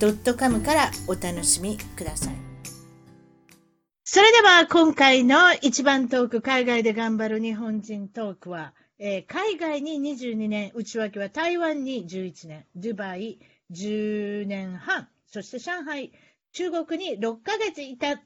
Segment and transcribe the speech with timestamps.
[0.00, 2.34] .com からお楽しみください。
[4.04, 13.38] それでは今回の一番トーク海外で頑張る日本人トークは、えー、海外に22年、内訳は台湾に11年、ドゥバイ
[13.70, 16.12] 10年半、そして上海、
[16.52, 18.20] 中国に6ヶ月いた、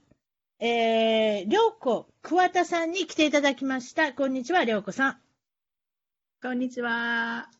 [0.58, 4.14] えー、良子桑田さんに来ていただきました。
[4.14, 5.18] こんにちは、良子さん。
[6.42, 7.50] こんにちは。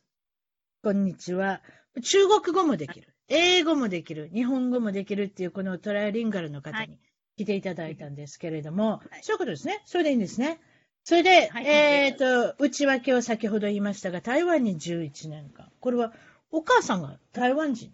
[0.82, 1.60] こんにちは。
[2.02, 3.13] 中国語もできる。
[3.28, 4.30] 英語もできる。
[4.32, 6.98] 日本語もできるっていう、このトライリンガルの方に
[7.36, 9.82] 来ていただいたんですけれども、はい、そういうことですね。
[9.86, 10.60] それでいいんですね。
[11.04, 15.50] それで、はい、えっ、ー、と、内訳を先ほど言いましたが、台湾に11年。
[15.50, 15.70] 間。
[15.80, 16.12] これは、
[16.50, 17.92] お母さんが台湾人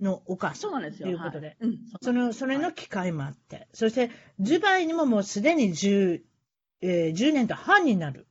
[0.00, 1.56] のお母さんということで、はい。
[1.62, 6.22] うん、その、それの機会もあって、そして、ドゥバイにももうすでに10、
[6.80, 8.27] えー、10年と半になる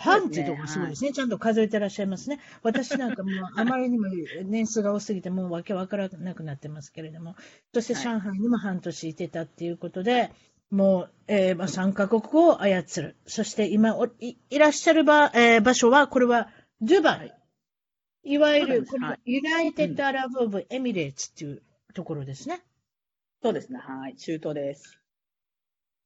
[0.00, 1.12] 半ってとこすごいですね。
[1.12, 2.40] ちゃんと数えてらっしゃいますね。
[2.64, 4.06] 私なんかもう、 あまりにも
[4.44, 7.36] 年数が多すぎて、もうわけわからなくなってますけれども、
[7.74, 10.32] そして上海にも半年いてたっていうことで、
[10.70, 13.16] もう、えー、まあ、3カ国語を操る。
[13.26, 16.48] そして今い、いらっしゃる場,、えー、場所は、これは、
[16.80, 17.34] ドゥバイ。
[18.22, 22.62] いわゆる、これ、 United Arab of Emirates っていうところですね。
[23.42, 23.78] そうですね。
[23.78, 24.16] はい。
[24.16, 24.98] 中東です。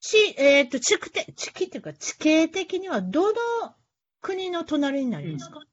[0.01, 3.39] 地、えっ、ー、と、地区的、地区っていうか、地形的には、どの
[4.25, 5.67] 国の隣になりますか、うん、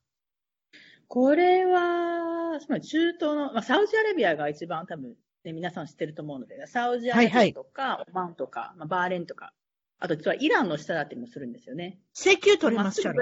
[1.07, 9.53] これは、つまり中東の、まあ、サウジアラビアが一番多分、ね、皆さん知ってると思うので、サウジアラビアとか、はいはい、オマンとか、まあ、バーレンとか、
[9.99, 11.97] あと実はイランの下だったりもするんですよね。
[12.13, 13.13] 石油取れますか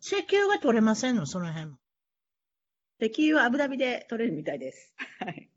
[0.00, 1.76] 石油は取れませんの、その辺も。
[3.00, 4.94] 石油はアブダビで取れるみたいです。
[5.20, 5.48] はい。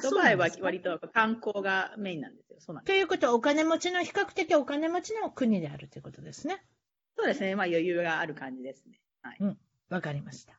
[0.00, 2.58] ドバイは割と観光がメインなんですよ。
[2.60, 2.94] そうなんです。
[2.94, 6.62] ということは、お金持ちの、比較的お金持ちの国であるということですね。
[7.16, 7.54] そうですね。
[7.54, 9.00] まあ余裕がある感じですね。
[9.22, 9.36] はい。
[9.40, 9.58] うん。
[9.88, 10.54] わかりました。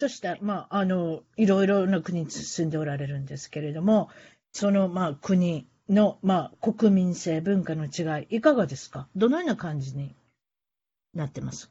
[0.00, 4.10] そしたら、まあ、あの、いろいろな国に住んでおられるんですけれども、
[4.52, 9.08] その、まあ、国の、まあ、国民性、文化の違い、いかがですか？
[9.16, 10.14] どのような感じに
[11.14, 11.70] なってます？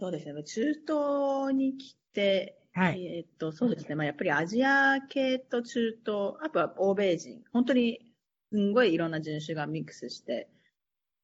[0.00, 0.42] そうですね。
[0.42, 3.06] 中東に来て、はい。
[3.06, 3.94] えっと、そうですね。
[3.94, 8.00] まあ、やっぱりアジア系と中東、あとは欧米人、本当に
[8.50, 10.48] すんごいいろんな人種がミックスして、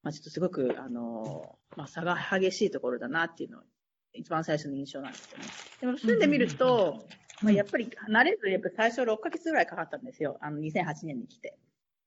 [0.02, 3.64] まあ、ちょっとすごく、あの、まあ、差が激しいところだなっていうのが
[4.14, 5.44] 一番最初の印象なんですよね。
[5.80, 7.04] でも住んでみると、
[7.42, 10.38] まあ、やっぱり慣れず、やっぱ最初6ヶ月ぐらいかかったんですよ。
[10.40, 11.56] あの、2008年に来て。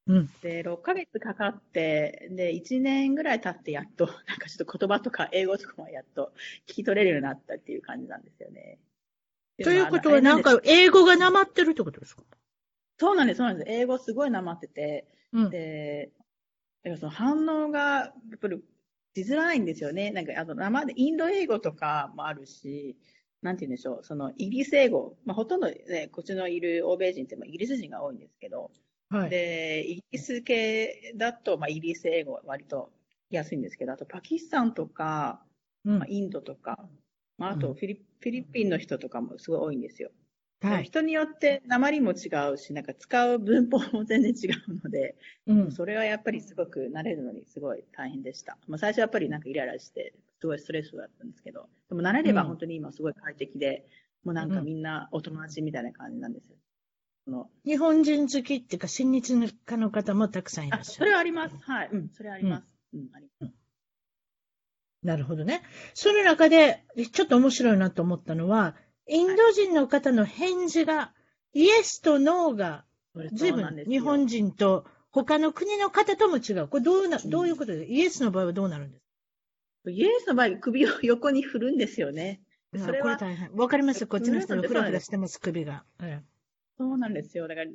[0.08, 6.32] うん、で、6ヶ月かかって、で、1年ぐらい経ってやっと、 なんかちょっと言葉とか英語とかもやっと
[6.68, 8.78] 聞き取れるようになったっていう感じなんですよね。
[9.64, 12.24] ということは、なんか英語がなまってるってことですか？
[13.00, 13.72] そうなんです、そうなんです。
[13.72, 16.12] 英語すごいなまってて、うん、で、
[16.86, 18.62] だからその反応が、やっぱり、
[19.16, 20.12] しづらいんですよね。
[20.12, 22.96] なんか、あと生で、インド英語とかもあるし、
[23.42, 28.70] なんて言うんでしょう、その、イギリス英語、まあ、ほとんどね、こっちのいる欧米人って、イギリス人が多いんですけど、
[29.10, 32.92] はい、で、イギリス系だと、まあ、イギリス英語は割と
[33.32, 35.44] 安いんですけど、あとパキスタンとか、
[35.86, 36.88] うん、まあ、インドとか、
[37.40, 40.12] まあ、あとフィリ、うん、フィリピンの人とかもすごい多いんですよ。
[40.62, 45.16] はい、人によって鉛も違うし、なんか使う文法も全然違うので、
[45.48, 48.58] うん、それはやっぱりすごく慣れるのにすごい大変でした。
[48.68, 53.86] まあ、最初はやっぱりなんかイライラして、すごいストレスだったんですけど、でも慣れれば本当に今すごい快適で、
[54.26, 56.56] うん、もうなんかみんなお友達みたいな感じなんですよ。
[57.26, 59.34] その日本人好きっていうか、親日
[59.66, 60.96] 家の方もたくさんいらっしゃる。
[60.98, 61.56] それはあります。
[61.60, 61.90] はい。
[61.92, 62.68] うん、それはあります。
[62.94, 63.54] うん、うん、あります。
[65.04, 65.62] なるほどね。
[65.94, 68.76] その中で、ちょっと面白いなと思ったのは、
[69.08, 71.14] インド人の方の返事が、
[71.54, 72.86] イエスとノーが、
[73.34, 76.68] 随分日本人と他の国の方とも違う。
[76.68, 79.06] これどうな、どういうことで、イエスの場合はどうなるんです
[79.86, 79.92] か？
[79.92, 82.42] イエスの場合、首を横に振るんですよね。
[82.76, 83.04] それは。
[83.04, 83.56] これ大変。
[83.56, 84.06] わかります？
[84.08, 85.86] こっちの人のフラフラしてます、首が。
[86.78, 87.48] そうなんですよ。
[87.48, 87.72] だから、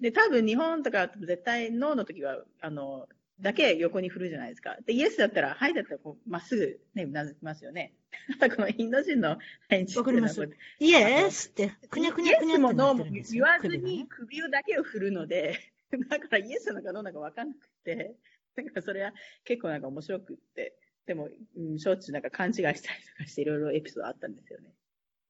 [0.00, 3.08] で、多分日本とか絶対ノーの時は、あの、
[3.40, 4.76] だけ横に振るじゃないですか。
[4.86, 7.94] で、イエスだったら、はいだったら、こう、まっすぐね、うなずきますよね。
[8.40, 9.38] ただこのインド人の
[9.68, 10.48] 返事わかります。
[10.80, 15.58] イエスって、くにゃくにゃくにゃってもノーも言わずに首をだけを振るので、
[16.10, 18.16] だからイエスなのかノーなのかわかんなくて、
[18.56, 19.14] だからそれは
[19.44, 20.74] 結構なんか面白くって、
[21.06, 22.82] でも、うん、しょっちゅうなんか勘違いしたりと
[23.18, 24.74] かしていろいろエピソードあったんですよね。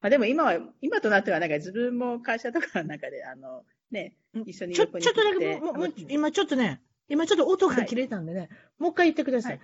[0.00, 4.16] まあでも今は、今となってはなんか自分も会社とかの中で、あの、ね、
[4.46, 9.60] 一緒にちょちょっとだけもも今ちょっとね、今ちょっと音が切れたんでね、はい、もう一回言ってください。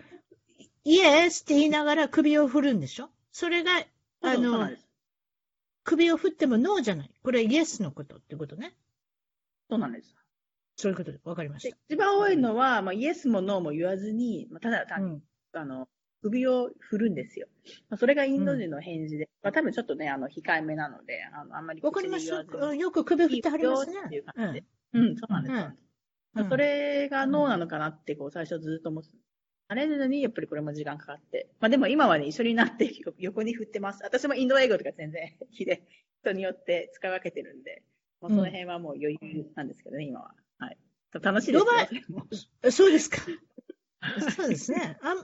[0.85, 3.11] イエスって言いながら首を振るんでしょ？
[3.33, 3.71] それが、
[4.23, 4.71] あの、
[5.83, 7.11] 首を振ってもノーじゃない。
[7.23, 8.75] これはイエスのことってことね。
[9.71, 10.15] そうなんです。
[10.77, 11.77] そういうことで、わかりました。
[11.89, 15.23] 一番多いのは、まあ、イエスもノーも言わずに、まあ、ただ単に、うん、
[15.61, 15.89] あの、
[16.23, 17.47] 首を振るんですよ。
[17.89, 22.45] まあ、それがインド人の返事で、うん、まあ、多分ちょっとね、あの、控えめなので、あの、あんまりわかりますよ
[22.91, 23.95] く首振ってはりますね。
[24.07, 24.65] っていう感じで。
[24.95, 25.84] うん、うん、そうなんです。
[26.49, 29.11] それがノーなのかなって、こう、最初ずっと思って
[29.69, 31.49] あれなのに、やっぱりこれも時間かかって。
[31.61, 34.03] まあでも今はね、一緒になって 横に振ってます。
[34.03, 35.83] 私もインド英語とか全然 比で、
[36.23, 37.83] 人によって使い分けてるんで、
[38.21, 40.35] まあ、その辺はもう余裕なんですけどね、今は。
[40.59, 40.79] はい。
[41.13, 42.71] 楽しいですよ。
[42.73, 43.19] そうですか。
[44.37, 44.99] そうですね。
[45.01, 45.23] ああんま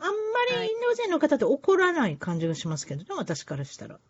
[0.62, 4.00] りインド人の方って怒らない感じがしますけどね、私からしたら。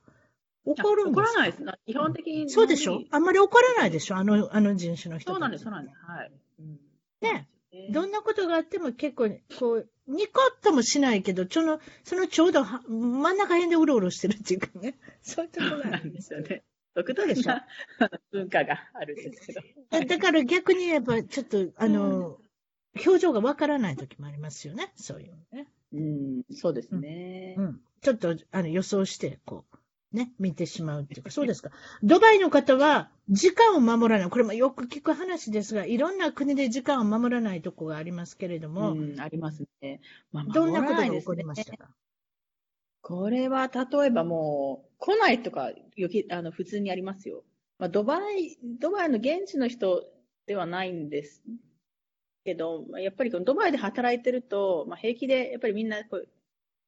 [0.64, 1.64] 怒るんです怒らないです。
[1.86, 2.50] 基本的に。
[2.50, 3.00] そうでしょ？
[3.10, 4.16] あんまり怒らないでしょ？
[4.16, 5.96] あの、あの人種の人そうなんです、そうなんです。
[6.04, 6.32] はい。
[6.60, 6.80] うん、
[7.20, 7.48] ね。
[7.90, 14.98] どんなことがあっても結構、こう、ニコッともしないけど、ちょの、そのちょうど真ん中辺でうろうろしてるっていうかね。
[15.22, 16.64] そういうところなんですよね。
[16.94, 17.66] 独特な
[18.32, 19.60] 文化があるんですけど。
[20.06, 22.36] だから逆に言えば、ちょっと、あの、うん、
[23.06, 24.92] 表情がわからない時もありますよね。
[24.96, 25.68] そういうのね。
[25.92, 27.54] うん、そうですね。
[27.56, 27.64] うん。
[27.64, 29.69] うん、ちょっと、あの、予想して、こう、
[30.12, 31.70] ね、見てしまうっていうか、そうですか。
[32.02, 34.30] ドバイの方は、時間を守らない。
[34.30, 38.92] これもよく聞く話ですが、いろんな国で時間を守らないとこがありますけれども。
[38.92, 40.00] うん、ありますね。
[40.32, 41.94] まあ、どんなことが起こりましたか？
[43.02, 47.44] これは、例えばもう、来ないとか、よき、あの、普通にありますよ。
[47.78, 50.04] まあ、ドバイ、ドバイの現地の人
[50.46, 51.42] ではないんです
[52.44, 56.28] けど、やっぱりこのドバイで働いてると、まあ、平気で、やっぱりみんなこう、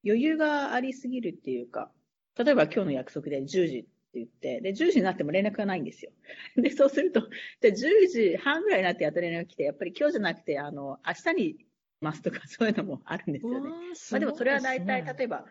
[0.04, 1.92] 余裕がありすぎるっていうか、
[2.36, 6.12] 例えば今日の約束で10時って言って、で、10時になっても連絡がないんですよ。
[6.56, 7.28] で、そうすると、
[7.60, 11.66] で、10時半ぐらいになってやっと連絡が来て、やっぱり今日じゃなくて、あの、明日に
[12.02, 13.70] ますとか そういうのもあるんですよね。
[14.10, 15.46] まあでもそれは大体、例えば、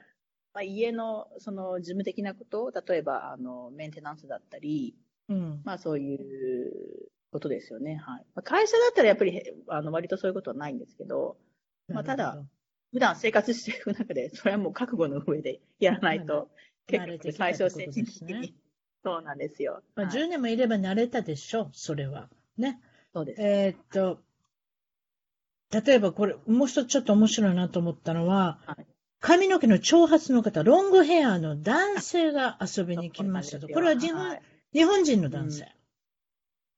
[0.54, 4.95] まあ、家のその事務的なこと、例えばあのメンテナンスだったり、
[5.30, 7.95] うん、まあそういうことですよね。
[7.95, 8.25] はい。
[8.36, 11.38] まあ、会社だったらやっぱりあの割とそういうことはないんですけど、
[11.88, 12.44] まあただ、
[12.92, 16.50] 普段生活していく中で、それはもう覚悟の上でやらないと、
[16.88, 18.56] 結構最小戦的に。
[19.04, 19.81] そうなんですよ。
[19.95, 22.30] まあ、10年もいれば慣れたでしょ、それは。
[22.57, 22.80] ね。
[23.13, 23.42] そうです。
[23.42, 24.22] えー、っと、
[25.72, 28.86] 例えばこれ、もう一つちょっと面白いなと思ったのは、はい、
[29.19, 33.68] 髪の毛の長髪の方、ロングヘアの男性が遊びに来ましたと。
[33.69, 34.42] これは日本はい、
[34.74, 35.63] 日本人の男性。
[35.63, 35.69] うん、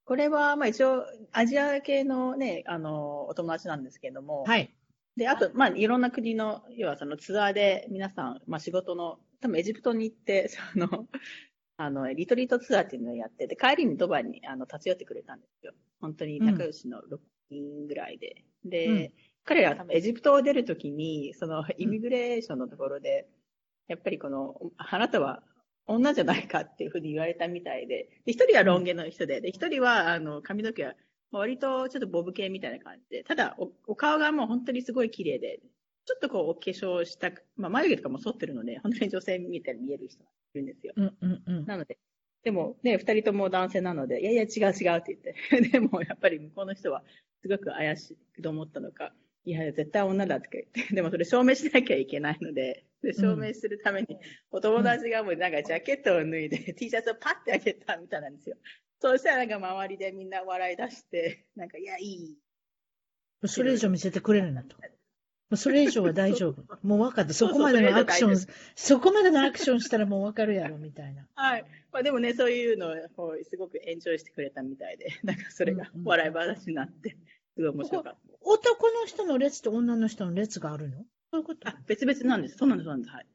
[0.06, 4.44] これは、まあ一応、アジア系のね、あの、お友達なんですけども。
[4.44, 4.74] はい。
[5.18, 11.07] で、あと、まあ、いろんな国の、要はそのツアーで皆さん、まあ仕事の多分エジプトに行って、 その、
[11.75, 15.74] あの、リトリートツアーっていうのをやってて、帰りにドバイにあの立ち寄ってくれたんですよ。
[16.00, 17.19] 本当に仲良しの6
[17.50, 18.45] 人ぐらいで。
[18.63, 19.13] うん、で、うん、
[19.44, 23.28] 彼らは多分エジプトを出るときに、そのイミグレーションのところで、
[23.88, 25.44] やっぱりこの、あなたは
[25.88, 30.95] 女じゃないかっていうふうに言われたみたいで、一人はロン毛の人で、で、一人はあの髪の毛は
[31.31, 35.60] 割とちょっとボブ系みたいな感じで、ただおお顔がもう本当にすごい綺麗で、
[36.06, 40.94] ちょっとこう、お化粧したく、まあ、眉毛とかも剃ってるので、本当に女性みたいに見える人がいるんですよ。
[40.96, 41.98] うんうんうん、なので、
[42.44, 45.36] でもね、二人とも男性なので、いやいや違う違うって言って、
[45.72, 47.04] でもやっぱり向こうの人は
[47.42, 49.14] すごく怪しいと思ったのか、
[49.45, 54.18] いや、絶対女だとか言って、でもそれ証明しなきゃいけないので、で証明するために、
[54.52, 58.57] お友達がもうなんかジャケットを脱いで、T シャツをパッて開けたみたいなんですよ。
[59.00, 62.38] そうしたらなんか周りでみんな笑い出して、なんか、いや、いい。
[63.45, 64.78] それ以上見せてくれるなと。
[65.57, 66.64] それ以上は大丈夫。
[66.83, 67.33] もう分かった。
[67.33, 68.38] そこまでのアクション、
[68.76, 71.28] そこまでのアクションしたらもう分かるやろ、みたいな。
[71.36, 71.66] はい。
[71.92, 72.95] まあでもね、そういうのを
[73.44, 77.18] すごくエンジョイしてくれたみたいで、 なんかそれが笑い話になって、
[77.56, 78.19] すごい面白かった。
[78.42, 81.06] 男の人の列と女の人の列があるの？
[81.31, 81.68] そういうこと？
[81.68, 82.57] あ、別々なんです。
[82.57, 83.14] そうなんです、そうなんです。
[83.14, 83.28] はい。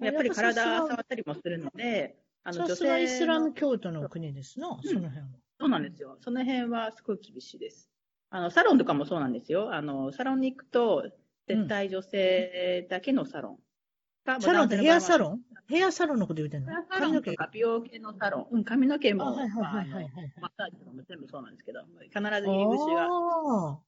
[0.00, 5.28] やっぱり体触ったりもするので、あの女性はイスラム教徒の国ですの、その辺は。
[5.60, 6.18] そうなんですよ。
[6.20, 7.88] その辺はすごい厳しいです。
[8.30, 9.72] あの、サロンとかもそうなんですよ。
[9.72, 11.12] あの、サロンに行くと、
[11.54, 13.58] 絶対女性だけのサロン。
[14.34, 15.40] うん、サロンってヘアサロン？
[15.68, 16.72] ヘアサロンのこと言うてんの？
[16.88, 18.56] 髪の毛美容系のサロン。
[18.56, 19.48] うん、髪の毛も、マッ
[20.56, 23.78] サージとかも全部そうなんですけど、必ず入り口が。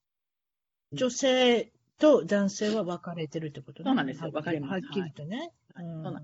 [0.93, 3.89] 女性と男性は分かれてるってことね。
[3.89, 4.31] そうなんですよ。
[4.31, 4.73] 分かります。
[4.73, 5.53] はっきりとね。
[5.75, 6.23] はい、そうなん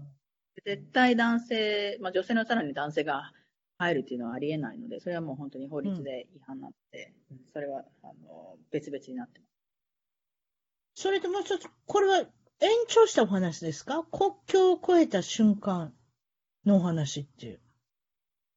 [0.65, 3.33] 絶対男性、まあ女性のサロンに男性が
[3.79, 9.50] 入るっていうのはありえないので、それはもう本当に法律で違反なので、うん、それはあの別々になってます。
[11.01, 12.27] それともう一つ、これは延
[12.89, 14.05] 長したお話ですか？
[14.13, 15.95] 国境を越えた瞬間
[16.67, 17.61] のお話っていう。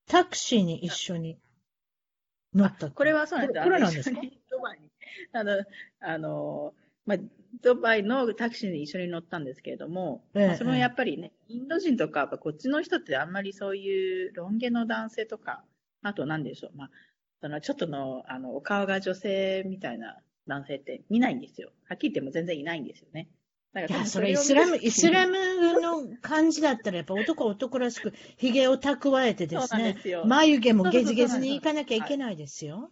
[0.09, 1.39] タクシーに一緒に
[2.53, 3.63] 乗ったこれはそうなんです。
[3.63, 4.19] これなんですか？
[4.51, 4.89] ドバイに。
[5.31, 5.63] あの、
[6.01, 6.73] あの、
[7.05, 7.17] まあ、
[7.62, 15.63] ドバイのタクシーに一緒に乗ったんですけれども、ええまあそのやっぱりね、インド人とか、やっぱこっちの人ってあんまりそういうロン毛の男性とか、
[16.01, 16.89] あと何でしょう、まあ、
[17.39, 21.71] そのちょっとの、あの、お顔が女性みたいな男性って見ないんですよ。
[21.88, 23.29] はっきり言っても全然いないんですよね。
[23.73, 32.91] だからいや、それイスラム、てイスラムの感じだったら、やっぱ男は男らしく、 髭を蓄えてですねですよ、眉毛もゲズゲズに行かなきゃいけないですよ。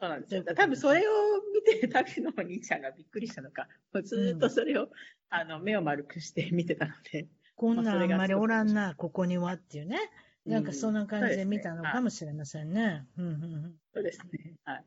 [0.00, 0.42] そうなんですよ。
[0.42, 1.12] 多分それを
[1.54, 4.88] 見て、タクシーのお兄ちゃんがびっくりしたのか、もうずーっとそれを、
[5.30, 7.28] あの、目を丸くして見てたので。
[7.54, 9.98] こんなんまあんまりおらんな、ここにはっていうね。
[10.44, 13.06] なんかうんそんな感じで見たのかもしれませんね。
[13.16, 14.54] うんうんうんそうですね。
[14.64, 14.84] はい。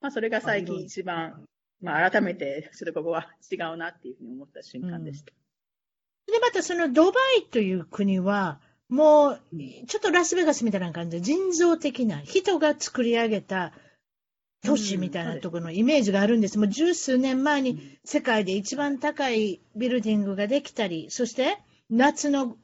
[0.00, 1.44] まあ、それが最近一番、
[1.82, 5.32] まあ、改めて、ちょっとここは違うなっていうふうに思った瞬間でした。
[6.30, 9.40] で、またそのドバイという国は、もう、
[9.86, 13.72] ちょっとラスベガスみたいな感じで人造的な、人が作り上げた
[14.62, 16.58] 都市みたいなところのイメージがあるんです。
[16.58, 22.56] もう十数年前に世界で一番高いビルディングができたり、そして夏の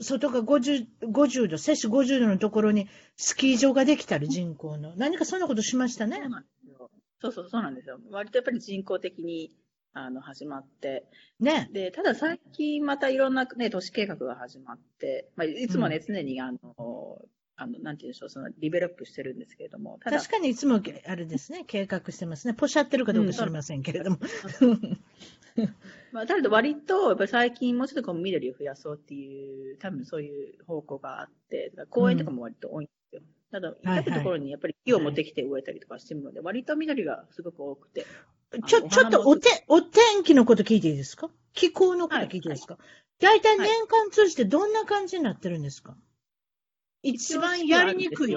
[0.00, 4.94] 外が 50, 50度、摂氏50度のところにスキー場ができたり、人口の。
[4.96, 6.22] 何かそんなことしましたね
[7.20, 7.32] そう。
[7.32, 7.98] そうそう、なんですよ。
[8.10, 9.52] 割とやっぱり人工的に、
[9.92, 11.04] あの、始まって。
[11.40, 11.68] ね。
[11.72, 16.58] で、ただ最近またいろんなね、都市計画が始まって、まあ、いつもね、常にあの、
[17.56, 22.54] あの、なんて言うんでしょう、その、リベロップしてるんですけれども、確かにいつもあれですね、計画してますね。
[22.54, 24.18] ポシャってるかどうか知りませんけれども。
[26.12, 33.22] まあ、ただ割と、やっぱり最近もうちょっとこう緑を増やそうっていう、多分そういう方向があって、公園とかも割と多いんですよ。
[33.50, 38.06] ただ、至ったところにやっぱり木を持ってきて植えたりとかしてるので、割と緑がすごく多くて。
[38.66, 41.30] ちょ、ちょっとおて、お天気のこと聞いていいですか？
[41.52, 42.78] 気候のこと聞いていいですか、
[43.20, 45.96] 大体年間通じてどんな感じになってるんですか、
[47.02, 48.34] 一番やりにくい。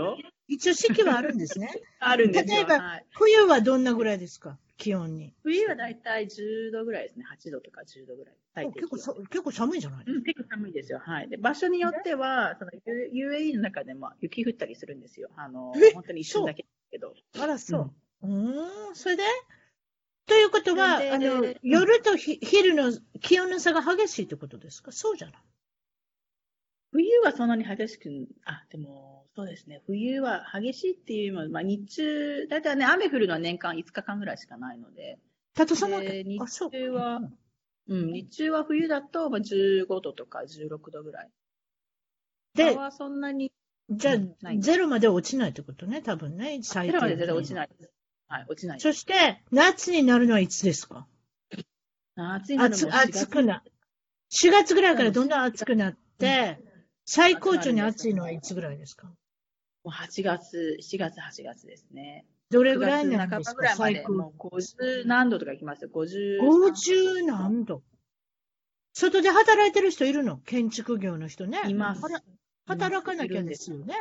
[0.51, 1.72] 一応四季はあるんですね。
[2.00, 2.55] あるんですよ。
[2.55, 4.60] 例えばはい、冬はどんなぐらいですか？
[4.77, 5.34] 気温に。
[5.43, 7.25] 冬はだいたい10度ぐらいですね。
[7.25, 8.36] 8度とか10度ぐらい。
[8.74, 11.00] 結構さ結構寒いじゃないうん、結構寒いですよ。
[11.00, 11.29] はい。
[11.29, 15.29] で、場所によっては、その UAE の中でも雪降ったりするんですよ。
[15.38, 17.13] あのえ、本当に一瞬だけけど。
[17.39, 17.91] あら、そう。
[18.24, 19.24] うーん、それで？
[20.27, 22.91] ということは、であの、夜とひ昼の
[23.22, 24.91] 気温の差が激しいってことですか？
[24.91, 25.41] そうじゃない。
[26.91, 29.82] 冬はそんなに激しく、あ、でも、そうですね。
[29.86, 35.20] 冬は激しいっていうよりも、まあ日中、だいたいね、雨降るのは年間5日間ぐらいしかないので、
[35.54, 36.40] たとさまで日。
[36.70, 37.22] 中は、
[37.88, 41.30] うん、日中は冬だと、まあ、15度とか16度ぐらい。
[42.56, 43.54] でそんなに、
[43.90, 44.18] じゃあ
[44.58, 47.92] ゼロまで落ちないってことね、多分ね、最低ゼロまで絶対落ちないです。
[48.28, 48.80] はい、落ちない。
[48.80, 51.08] そして、夏になるのはいつですか？
[52.16, 53.64] 暑いの暑暑くな。
[54.32, 56.60] 4月ぐらいからどんどん暑くなって、
[57.06, 59.12] 最高潮に暑いのはいつぐらいですか？
[59.84, 62.26] もう8月、7月、8月ですね。
[62.50, 63.64] どれぐらい9なんですか？
[63.64, 64.08] 月半ばぐらいまで。
[64.08, 65.90] もう50何度とか行きますよ。
[65.94, 66.40] 50。
[66.40, 67.82] 50何度。
[68.94, 70.38] 外で働いてる人いるの？
[70.38, 71.62] 建築業の人ね。
[71.68, 72.02] います
[72.68, 73.96] 働かなきゃですよね。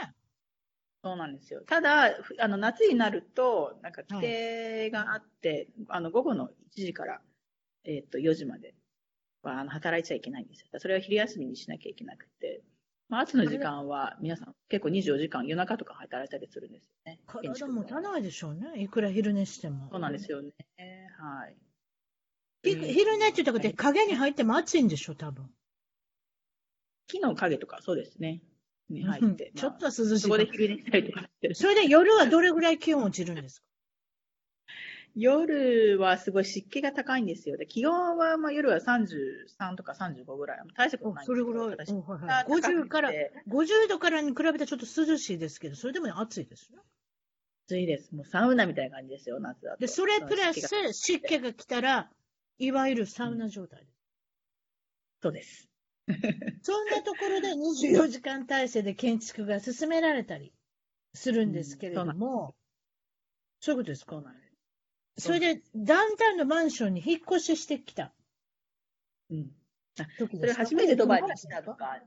[1.02, 1.62] そうなんですよ。
[1.66, 7.22] ただ、ふあの、夏になると、なんか規定があって、あの、午後の1時から、
[7.84, 8.74] えっ、と、4時まで
[9.42, 10.66] は、あの、働いちゃいけないんですよ。
[10.78, 12.62] それは昼休みにしなきゃいけなくて、
[13.10, 17.18] まあ、朝の時間は、皆さん結構24時間、夜中とか働いたりするんですよね。
[17.42, 18.80] 建体もたないでしょうね。
[18.80, 19.88] いくら昼寝しても。
[19.90, 20.52] そうなんですよね。
[21.18, 21.56] はい。
[22.62, 25.50] ひ昼寝って言ったことで影に入っても暑いんでしょ、多分。
[27.08, 28.40] 木の影とか、そうですね。
[28.88, 29.52] に入って。
[29.56, 31.54] ちょっとまあ涼しいかそこで昼寝したりとかしてる。
[31.56, 33.66] それで夜はどれぐらい気温落ちるんですか？
[35.16, 37.56] 夜はすごい湿気が高いんですよ。
[37.56, 40.58] で気温は、まあ、夜は33とか35ぐらい。
[40.76, 41.86] 大したことないんですけどそれぐらい。
[41.86, 43.12] 私おはいはい50から、
[43.48, 46.82] 50度からに比べてちょっと涼しいですけど、それでも暑いですよ。
[47.66, 48.14] 暑いです。
[48.14, 49.78] もうサウナみたいな感じですよ、夏だと。
[49.78, 52.10] で、それプラス湿気が来たら、
[52.58, 53.90] いわゆるサウナ状態です。
[55.22, 55.68] そうです。
[56.62, 60.52] そんなところで24時間体制で建築が進められたり
[61.14, 62.54] するんですけれども、
[63.60, 64.49] そういうことですかそうなんです。
[65.20, 68.12] それで、ダウンタウンのマンションに引っ越ししてきた
[69.30, 69.50] うん。
[70.18, 71.98] 時それ初めてドバイに来たとか、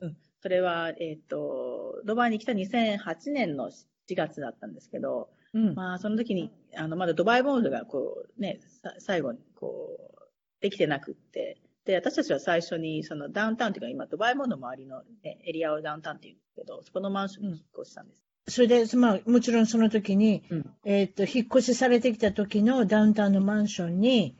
[0.00, 0.16] うん。
[0.40, 5.74] それは、えっ、と、ドバイに来た2008年の4月だったんですけど、うん。
[5.74, 10.28] まあ、その時に、あの、まだドバイモールが、こう、ね、さ最後に、こう、
[10.60, 18.29] できてなくって、で、私たちは最初に、そのダウンタウンっていうか、今、ドバイモールの周りの、ね、エリアをダウンタウンって言うんですけど、そこのマンションに引っ越したんです。
[18.48, 24.36] それで、まあ、もちろんその時に、うんえっ、と、引っ越しされてきた時のダウンタウンのマンションに、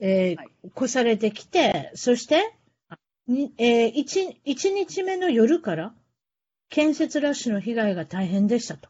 [0.00, 2.54] えーはい越されてきて、そして、
[3.26, 5.94] にえー、1, 一日目の夜から、
[6.68, 8.88] 建設ラッシュの被害が大変でしたと。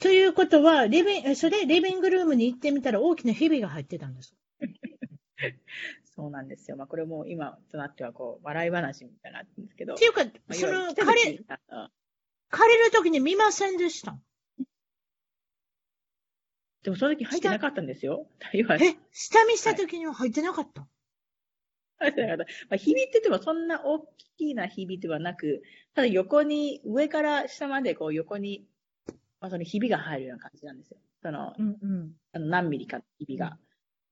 [0.00, 4.34] ということは、リビン、それ、リビングルームに行ってみたら大きなひびが入ってたんです
[6.16, 6.76] そうなんですよ。
[6.76, 9.94] まあ、これも今となっては、こう、笑い話みたいになってるんですけど。
[9.94, 11.46] っていうか、その、借り、
[12.50, 14.16] 借りるときに見ませんでした
[16.84, 18.26] でもその時入ってなかったんですよ。
[18.76, 20.86] え、下見した時には入ってなかった、
[21.98, 22.52] 入ってなかった。
[22.68, 25.62] まあ、ひびって言ってもそんな大きなひびではなく、
[25.94, 28.66] ただ横に、上から下までこう横に、
[29.40, 30.98] まあ、そのひびが入るような感じなんですよ。
[31.22, 33.56] その、うんうん、あの何ミリかひびが。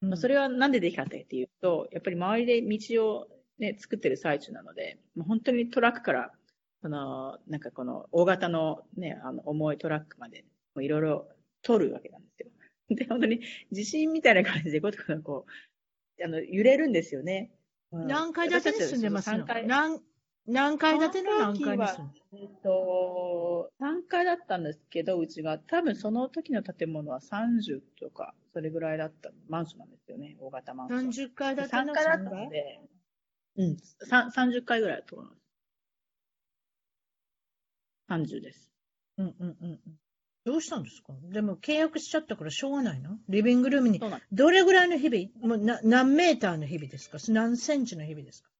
[0.00, 6.32] うん、まあ、それはなんでできたかっていうと、やっぱり周りで道をね、作ってる最中なので、もう本当にトラックから、
[6.82, 10.44] その、なんかこの大型のね、あの重いトラックまで、
[10.80, 11.28] いろいろ
[11.62, 12.50] 取るわけなんですよ。
[12.96, 15.46] で、本当に地震みたいな感じで、こう、こ
[16.18, 17.52] う、あの、揺れるんですよね。
[17.92, 19.46] 何階建てに住んでますの？
[19.46, 20.00] 何
[20.46, 31.28] 何階建ての何階に住んでえっと、3階だったんですけど、うちが、多分その時の建物は30とか、それぐらいだったマンションなんですよね、大型マンション。
[31.28, 32.80] 30階建ての3階だったので、
[33.56, 33.76] うん、
[34.10, 35.41] 30階ぐらいだと思います。
[38.08, 38.72] 30です。
[39.18, 39.80] うんうんうん。
[40.44, 41.14] どうしたんですか？
[41.30, 44.00] でも契約しちゃったからしょうがないのリビングルームに。
[44.32, 45.46] どれぐらいの日々？
[45.46, 47.18] もうな何メーターの日々ですか？
[47.28, 48.50] 何センチの日々ですか？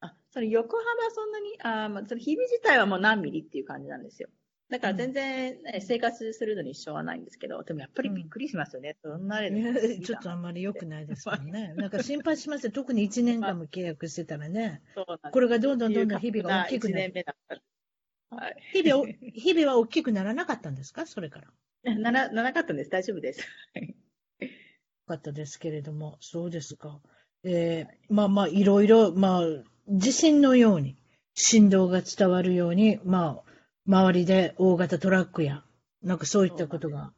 [0.00, 4.28] あ、それ横幅そんなに、あまあ、それ日々自体はもう何ミリっていう感じなんですよ。
[4.70, 8.96] だから全然、ね、生活するのに支障はないんですけど、でもやっぱりびっくりしますよね。
[9.02, 11.72] うん、れちょっとあんまり良くないですもんね。
[11.76, 12.72] なんか心配しますよ。
[12.72, 14.82] 特に1年間も契約してたらね。
[15.32, 17.14] これがどんどんどんどん日々が大きくなる。
[18.30, 21.06] はい、日々、 日々は大きくならなかったんですか？
[21.06, 21.94] それから。
[21.96, 22.90] なら、ならなかったんです。
[22.90, 23.40] 大丈夫です。
[23.40, 23.46] よ
[25.06, 27.00] かったですけれども、そうですか。
[27.44, 29.42] えー、まあまあ、いろいろ、まあ、
[29.88, 30.96] 地震のように、
[31.34, 33.52] 振動が伝わるように、まあ、
[33.86, 35.64] 周りで大型トラックや、
[36.02, 37.14] なんかそういったことが、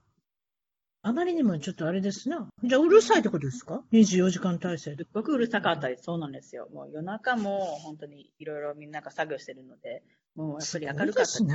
[1.03, 2.49] あまりにもちょっとあれですな。
[2.63, 5.05] じゃあ、うるさいってことですか ?24 時間体制で。
[5.05, 6.05] すごくうるさかったです。
[6.05, 6.69] そうなんですよ。
[6.73, 11.55] もう夜中も本当にいろいろみんなが作業してるので、もうやっぱり明るかったね。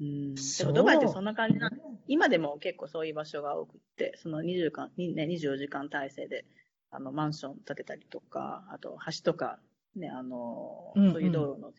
[0.00, 0.34] うん。
[0.34, 6.44] でもドバイってそんな感じなんで、今でも結構そういう場所が多くて、その20間、ね、24時間体制で、
[6.90, 9.58] あの、マンション建てたりとか、あと橋とか、
[9.96, 11.72] ね、あの、うんうん、そういう道路の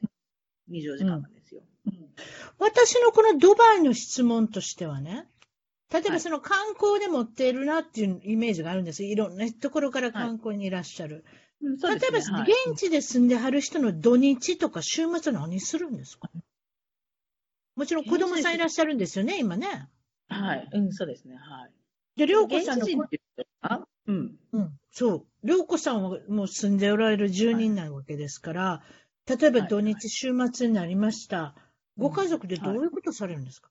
[0.70, 2.10] 24時間なんですよ、うん。
[2.60, 5.28] 私のこのドバイの質問としてはね、
[5.92, 9.04] 例えばその観光で持っているなっていうイメージがあるんです。
[9.04, 11.16] いろんなところから観光にいらっしゃる。
[11.16, 11.24] はい、
[11.62, 16.30] 例えば、はい、現地で住んではる人の土日とか週末何するんですか？
[17.76, 19.90] もちろん子供さんいらっしゃるんですよね、今ね。
[20.28, 20.70] はい。
[20.74, 21.36] うん、そうですね。
[21.36, 21.72] はい。
[22.20, 22.88] で、りょうこさんの。
[23.62, 24.36] あうん。
[24.52, 24.80] うん。
[24.92, 25.26] そう。
[25.44, 28.84] りょうこさんはもう住んでおられる住人なわけですから、は
[29.30, 31.56] い、例えば土日、週末になりました。
[31.98, 33.70] ご家族でどういうことされるんですか、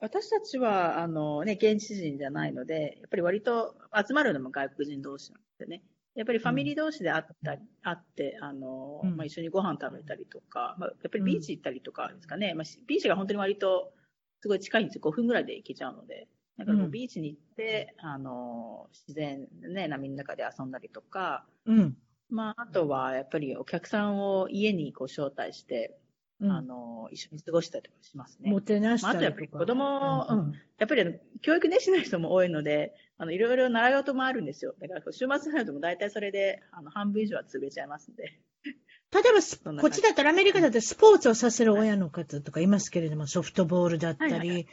[0.00, 5.82] 私たちは、あのね、現地人じゃないので、やっぱり割と集まるのも外国人同士なんですよね。
[6.18, 12.54] やっぱりファミリー同士で会ったり、会って、あの、まあ、一緒にご飯食べたりとか、まあ、やっぱりビーチ行ったりとかですかね。
[12.54, 13.92] まあ、ビーチが本当に割と、
[14.40, 15.02] すごい近いんですよ。
[15.04, 16.26] 5分ぐらいで行けちゃうので。
[16.58, 21.96] だからビーチに行って、あの、自然ね、波の中で遊んだりとか、うん。
[22.28, 26.00] まあ、あとは、やっぱりお客さんを家にこう招待して、
[26.40, 28.50] うん、あの、一緒に過ごしたりとかしますね。
[28.50, 29.20] もてなしたりとか。
[29.20, 34.74] まあ、あとやっぱり子供、うん、うん、やっぱり教育熱心な人も多いので、あの、いろいろ習い事もあるんですよ。
[34.80, 38.38] だから、週末になるとも大体それで、あの、半分以上は潰れちゃいますんで。
[39.10, 44.66] 例えば、こっちだったら、アメリカだったらスポーツをさせる親の方とかいますけれども、ソフトボールだったり、はいはい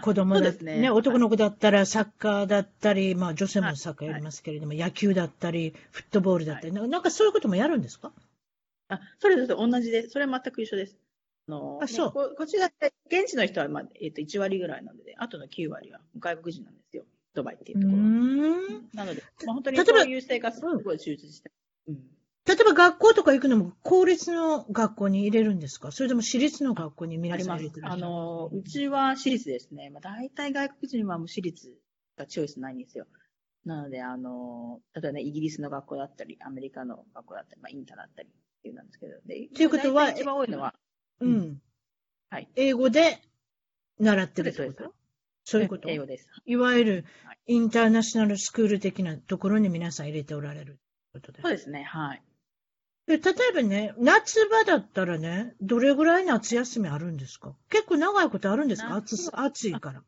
[0.00, 8.10] 子供だったり、ね、ね、男の子だったらサッカーだったり、まあ女性もサッカーやりますけれども、はいはい、野球だったり、フットボールだったり、はい、なんかそういうこともやるんですか？
[8.88, 9.48] あ、それです。
[9.48, 10.10] 同じです。
[10.10, 10.96] それは全く一緒です。
[11.48, 12.34] あの、あそう、ね、こ。
[12.36, 16.81] こっちだって、現地の人は、まあ、えっ、ー、と、1割ぐらいなので、あとの9割は外国人なんで。
[17.34, 17.98] ドバイっていうところ。
[18.94, 21.50] なので、まあ、本当にそういう生活すごい充実して。
[21.88, 21.98] うん
[22.44, 25.92] 例えば学校とか行くのも公立の学校に入れるんですか？
[25.92, 29.90] それとも私立の学校に皆さん入れてるあの、うちは私立ですね。
[29.90, 31.72] まあ、大体外国人はもう私立
[32.18, 33.06] がチョイスないんですよ。
[33.64, 39.20] なので、あの、例えばね、イギリスの学校だったり、アメリカの学校だったり、まあ、インターだったりっていうなんですけど。
[39.24, 40.74] で、ということは、一番多いのは、
[41.20, 41.62] うん。
[42.28, 42.48] はい。
[42.56, 43.22] 英語で
[44.00, 44.94] 習ってるってこと？
[45.44, 45.88] そういうこと？
[45.90, 47.04] いわゆる
[47.46, 50.78] インターナショナルスクール的なところに皆さん入れておられる
[51.12, 52.22] ことでそうですね、はい。
[53.06, 60.02] で例えばね、夏場だったらね、どれぐらい夏休みあるんですか結構長いことあるんですか暑暑いから。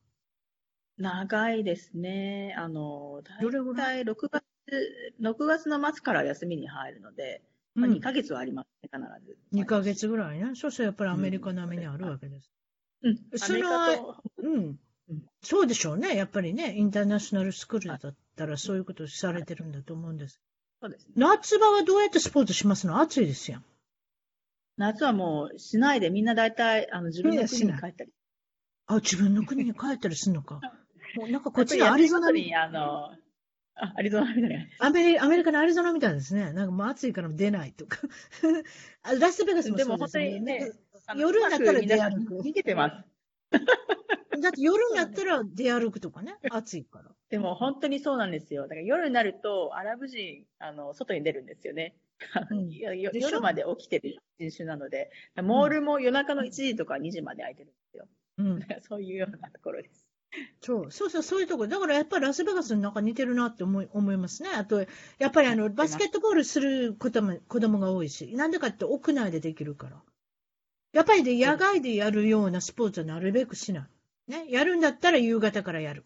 [0.97, 2.55] 長いですね。
[2.57, 4.45] あの、どれぐらい ?6 月、
[5.21, 7.43] 6月の末から休みに入るので、
[7.75, 9.37] まあ、2ヶ月はありますね、必ず。
[9.53, 10.53] 2ヶ月ぐらいね。
[10.55, 12.53] そうするとやっぱりアメリカ並みにあるわけです。
[13.03, 13.19] うん。
[13.35, 14.79] その、うん。
[15.43, 16.17] そうでしょうね。
[16.17, 20.41] やっぱりね、インターナショナルスクールだったらそういうことされてるんだと思うんです。
[20.81, 23.01] そうです、ね、夏場はどうやってスポーツしますの？
[23.01, 23.63] 暑いですよ。
[24.77, 28.13] 夏はもうしないでみんな大体あの自分の国に帰ったり。
[28.87, 30.61] あ、自分の国に帰ったりするのか。
[31.17, 33.13] もうなんかこっちのアリゾナに、あの、
[33.77, 34.87] あ、アリゾナみたいな。
[34.87, 36.53] アメリアメリカのアリゾナみたいですね。
[36.53, 37.99] なんかもう暑いから出ないとか。
[39.21, 40.25] ラスベガスもそうですね。
[40.25, 40.73] でも本当にね、
[41.17, 42.35] 夜になったら出歩く。
[42.43, 43.59] 逃げてます。
[44.41, 47.11] だって夜になったら出歩くとかね、暑いから。
[47.31, 48.63] でも本当にそうなんですよ。
[48.63, 51.97] だから夜になると、アラブ人、あの、外に出るんですよね。
[52.51, 58.09] うん、 夜まで起きてる人種なので、モールも夜中の1時とか2時まで開いてるんですよ。
[58.39, 60.05] うん、そういうようなところです。
[60.61, 61.69] そうそうそう、そういうところ。
[61.69, 64.51] だからやっぱりラスベガスになんか似てるなって思い思いますね。
[64.55, 64.81] あと、
[65.19, 70.03] やっぱりあの、バスケットボールする子供子供が多いし、なんでかって屋内でできるから。
[70.93, 73.87] やっぱりで、野外でやるようなスポーツはなるべくしない。
[74.29, 76.05] ね、やるんだったら夕方からやる。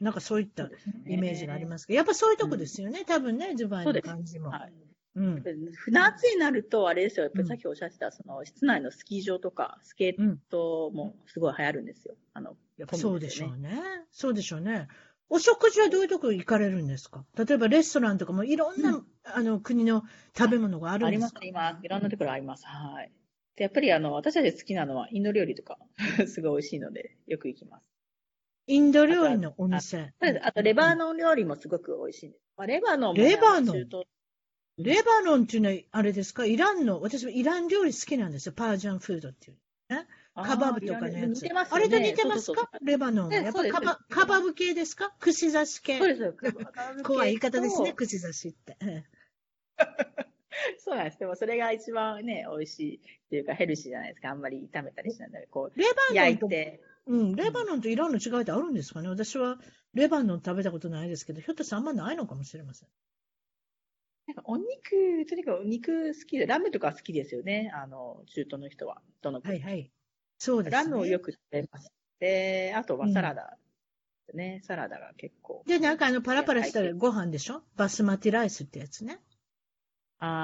[0.00, 0.68] なんかそういった
[1.06, 4.50] イメージがありますけど、やっぱそういうとこですよね、うん、多分ね、ズバイの感じも。
[4.50, 4.72] はい
[5.16, 5.44] うん、
[5.90, 12.16] 夏になると、あれですよ、やっぱりさっきおっしゃってた、その室内のスキー場とか、スケートもすごい流行るんですよ。
[12.32, 13.80] あのやっぱそうでしょうね。
[14.10, 14.88] そうでしょうね。
[15.28, 17.24] お食事はどういうとこ行かれるんですか？
[17.38, 20.02] 例えばレストランとかもいろんな、うん、あの国の
[20.36, 21.38] 食べ物があるんですか？
[21.38, 21.84] あります、あります。
[21.84, 22.66] いろんなところあります。
[22.66, 23.12] はい。
[23.56, 25.78] でやっぱりあの私たち好きなのはインド料理とか
[26.26, 27.84] すごい美味しいので、よく行きます。
[28.66, 30.12] インド料理のお店。
[30.42, 32.42] あと、レバノン料理もすごく美味しいんです。
[32.56, 33.88] まあ、レバノンも、レバノン
[34.78, 36.46] レバノンっていうのは、あれですか？
[36.46, 38.52] イランの、私はイラン料理好きなんですよ。
[38.56, 39.58] パージャンフードっていう。
[39.90, 41.42] ね、カバブとかのやつ。
[41.42, 42.70] ね、あれと似てますか？
[42.82, 43.30] レバノン。
[43.32, 45.14] やっぱカバカバブ系ですか？
[45.20, 45.98] 串刺し系。
[45.98, 47.02] そうです。
[47.04, 48.76] 怖い言い方ですね、串刺しって。
[50.78, 51.18] そうなんです。
[51.18, 54.30] でもそれが一番ね、美味しいっていうかヘルシーじゃないですか。
[54.30, 56.80] あんまり炒めたりしないので、こう、レバノン焼いて。
[57.06, 59.58] うん、レバノンとイランの違いってあるんですかね私は
[59.92, 62.88] レバノン食べたことないですけど、ひょっとしたらあんまないのかもしれません。
[64.26, 67.70] なんかお肉、とにかくお肉好きで、ラムとか好きですよね。
[67.74, 69.02] あの、中東の人は。
[69.20, 69.90] どのはいはい。
[70.38, 70.82] そうですね。
[70.82, 71.92] ラムをよく食べます。
[72.20, 73.58] で、あとはサラダ。
[74.32, 75.62] うん、ね、サラダが結構。
[75.66, 77.62] で、なんかあの、パラパラしたらご飯でしょ？
[77.76, 79.20] バスマティライスってやつね。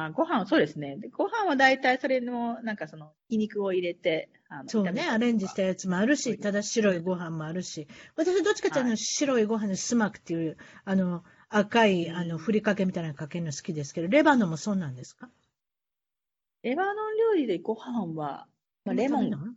[0.07, 0.97] あご飯、そうですね。
[0.97, 15.31] でご飯は大体それの、なんかその、ひ肉を入れて、あのそうね、アレンジしたやつもあるし、ただ白いご飯もあるし、私はどっちかっていうと、白いご飯にスマクっていう、あの、赤い、あの、ふりかけみたいなのかけるの好きですけど、レバノンもそうなんですか？
[16.63, 18.47] レバノン料理でご飯は、
[18.85, 19.57] まあ、レモン？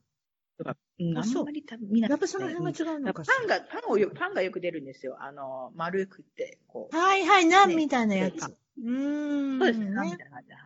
[0.99, 5.17] うん、あんまり見ない、やっぱその辺が違うのかパンが、パンをよパンがよく出るんですよ。
[5.19, 6.95] あの、丸くって、こう。
[6.95, 8.55] はいはい、ナンみたいなやつ。
[8.83, 9.59] うん。
[9.59, 10.59] そうですね、ナンみたいな感じで、は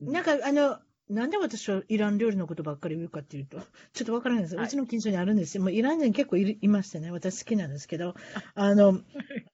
[0.00, 0.12] い。
[0.12, 0.78] なんか、あの、
[1.10, 3.58] なんで私はイラン料理のことばっかり言うかっていうと、
[3.92, 4.56] ちょっとわからないです。
[4.56, 5.62] はい、うちの近所にあるんですよ。
[5.62, 8.14] もうイラン人結構いましてね、私好きなんですけど、
[8.54, 9.00] あの、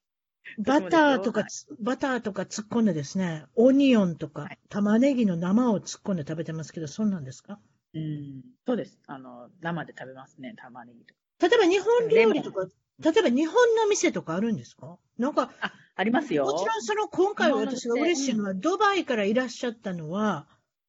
[0.58, 7.58] バターとか、はい、バターとか突っ込んでですね、オニオンとか、玉ねぎの生を突っ込んで食べてますけど、そうなんですか？
[7.96, 8.00] う
[8.38, 8.98] ん、そうです。
[9.06, 11.20] あの、生で食べますね、玉ねぎとか。
[11.48, 12.66] 例えば日本料理とか、
[12.98, 14.98] 例えば日本の店とかあるんですか？
[15.18, 16.44] なんか、あ、ありますよ。
[16.46, 20.48] もちろんその今回私が嬉しいのは、ドバイからいらっしゃったのは、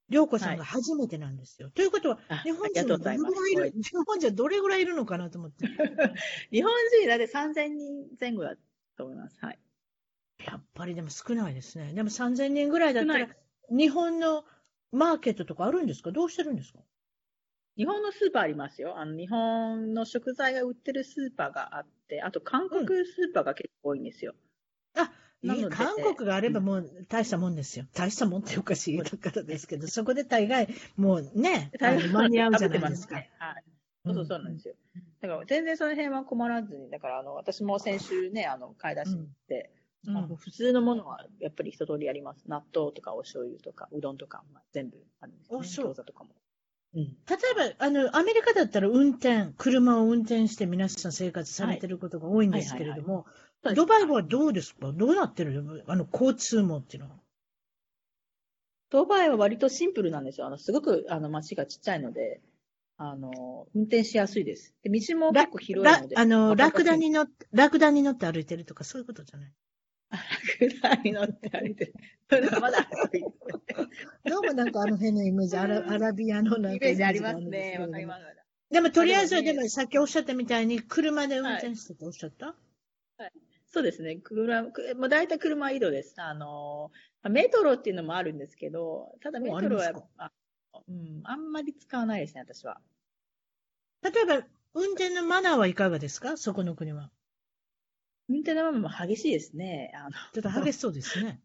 [0.10, 1.68] りょうこさんが初めてなんですよ。
[1.68, 5.66] はい、ということは、日本人はどれぐらいいる、日本人はどれぐらいいるのかなと思って。
[6.52, 8.56] 日本人だって3000人前後だ
[8.98, 9.38] と思います。
[9.42, 9.60] はい。
[10.46, 11.94] やっぱりでも少ないですね。
[11.94, 13.28] でも3000人ぐらいだったら、
[13.70, 14.46] 日本の
[14.92, 16.12] マーケットとかあるんですか？
[16.12, 16.80] どうしてるんですか？
[17.78, 18.98] 日本のスーパーありますよ。
[18.98, 24.34] あの、日本の食材が売ってるスーパーがあって、あと韓国スーパーが結構多いんですよ。
[24.96, 25.12] うん、あ、
[25.70, 27.86] 韓国があればもう大したもんですよ。
[27.94, 33.16] 大したもんっておかしい言い方ですけど、そこで大概、もうね、間に合うじゃないですか。
[33.16, 33.64] ね、はい。
[34.06, 34.76] そうそうそうなんですよ。
[35.22, 39.72] だから全然その辺は困らずに、だからあの、私も先週ね、あの、買い出しに行って、
[40.08, 42.44] うん、普通のものはやっぱり一通りあります。
[42.48, 45.58] 納豆とかお醤油とか、うどんとか、まあ、全部あるんですね。
[45.60, 46.32] 餃子とかも。
[46.94, 47.10] うん、例
[47.68, 53.26] えば、あの、アメリカだったら運転、車を運転して皆さん生活されてることが多いんですけれども、
[53.74, 54.94] ドバイはどうですか？
[54.94, 57.18] どうなってるあの、交通網っていうのは。
[58.90, 60.48] ドバイは割とシンプルなんですよ。
[60.48, 62.42] あの、すごく、あの、街がちっちゃいので、
[62.98, 64.74] あの、運転しやすいです。
[64.84, 66.16] で道も結構広いので。
[66.16, 69.54] あの、ラクダに乗って、ラクダに乗って歩いてるとか、そういうことじゃない？
[70.60, 71.94] ラクダに乗って歩いてる。
[72.60, 72.88] まだ
[74.26, 77.78] どうもなんかあの辺のイメージ、アラアラビアのなんかイメージありますね。
[77.80, 78.24] わかります。
[78.70, 82.54] でもとりあえず、でもさっきおっしゃったみたいに、車で運転してておっしゃった、は
[83.28, 83.32] い、
[83.68, 84.18] そうですね。
[84.18, 84.70] 車、も
[85.04, 86.16] う大体車移動です。
[86.18, 86.92] あの、
[87.30, 90.32] メトロっていうのもあるんですけど、ただメトロは、あ
[90.88, 92.82] うん、あんまり使わないですね、私は。
[94.04, 96.36] 例えば、運転のマナーはいかがですか？
[96.38, 97.10] そこの国は。
[98.30, 99.92] 運転のマナーも激しいですね。
[99.96, 101.42] あのちょっと激しそうですね。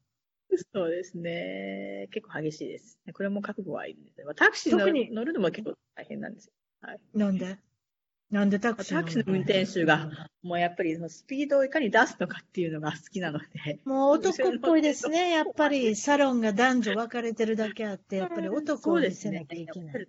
[0.75, 2.09] そうですね。
[2.12, 2.99] 結構激しいです。
[3.14, 6.53] これも覚悟はいるんですタクシーに乗るのも結構大変なんですよ。
[6.83, 7.59] はい、なんで？
[8.31, 10.11] なんでタクシータクシーの運転手が、
[10.42, 13.79] もうやっぱりそのスピードをいかに出すのかっていうのが好きなので。
[13.85, 15.31] もう男っぽいですね。
[15.31, 19.95] やっぱりサロンが男女分かれてるだけあって、やっぱり男を見せなきゃいけない。
[19.95, 20.07] ね、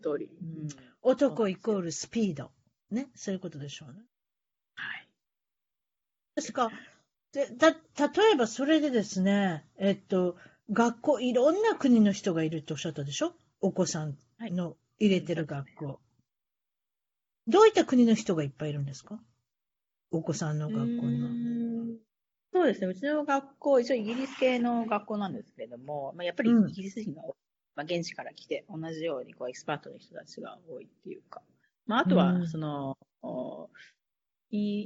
[1.01, 2.51] 男イコールスピード。
[2.91, 3.09] ね？
[3.13, 3.99] そういうことでしょうね。
[6.35, 6.41] はい。
[6.41, 6.71] ですか？
[7.31, 7.77] で、だ、例
[8.33, 10.35] えばそれでですね、えっと、
[10.71, 13.33] 学校、いろんな国の人がいるっておっしゃったでしょ？
[13.61, 15.99] お子さんの入れてる学校。
[17.47, 19.19] どういった国の人がいっぱいいるんですか？
[20.11, 21.29] お子さんの学校には。
[22.53, 22.87] そうですね。
[22.87, 27.27] うちの学校、一応イギリス系の学校なんですけれども、まあ、やっぱりイギリス人が、うん、
[27.75, 31.41] まあ、現地から来て、同じようにこうエキスパートの人たちが多いっていうか、
[31.87, 33.29] まあ、あとは、その、うん、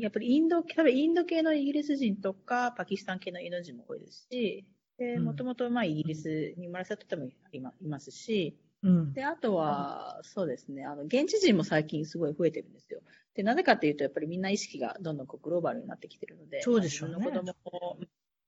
[0.02, 4.66] やっぱりインド、多分インド系のイギリス人とか、パキスタン系のインド人も多いですし、
[4.98, 13.02] で、もともとまあイギリスに生まれた方もいますし、うん、で、あとは、そうですね、あの、現地人も最近すごい増えてるんですよ。
[13.34, 17.16] で、なぜかっていうと、やっぱりみんな意識がどんどんこうグローバルになってきてるので、そうでしょうね。
[17.26, 18.00] 子供を、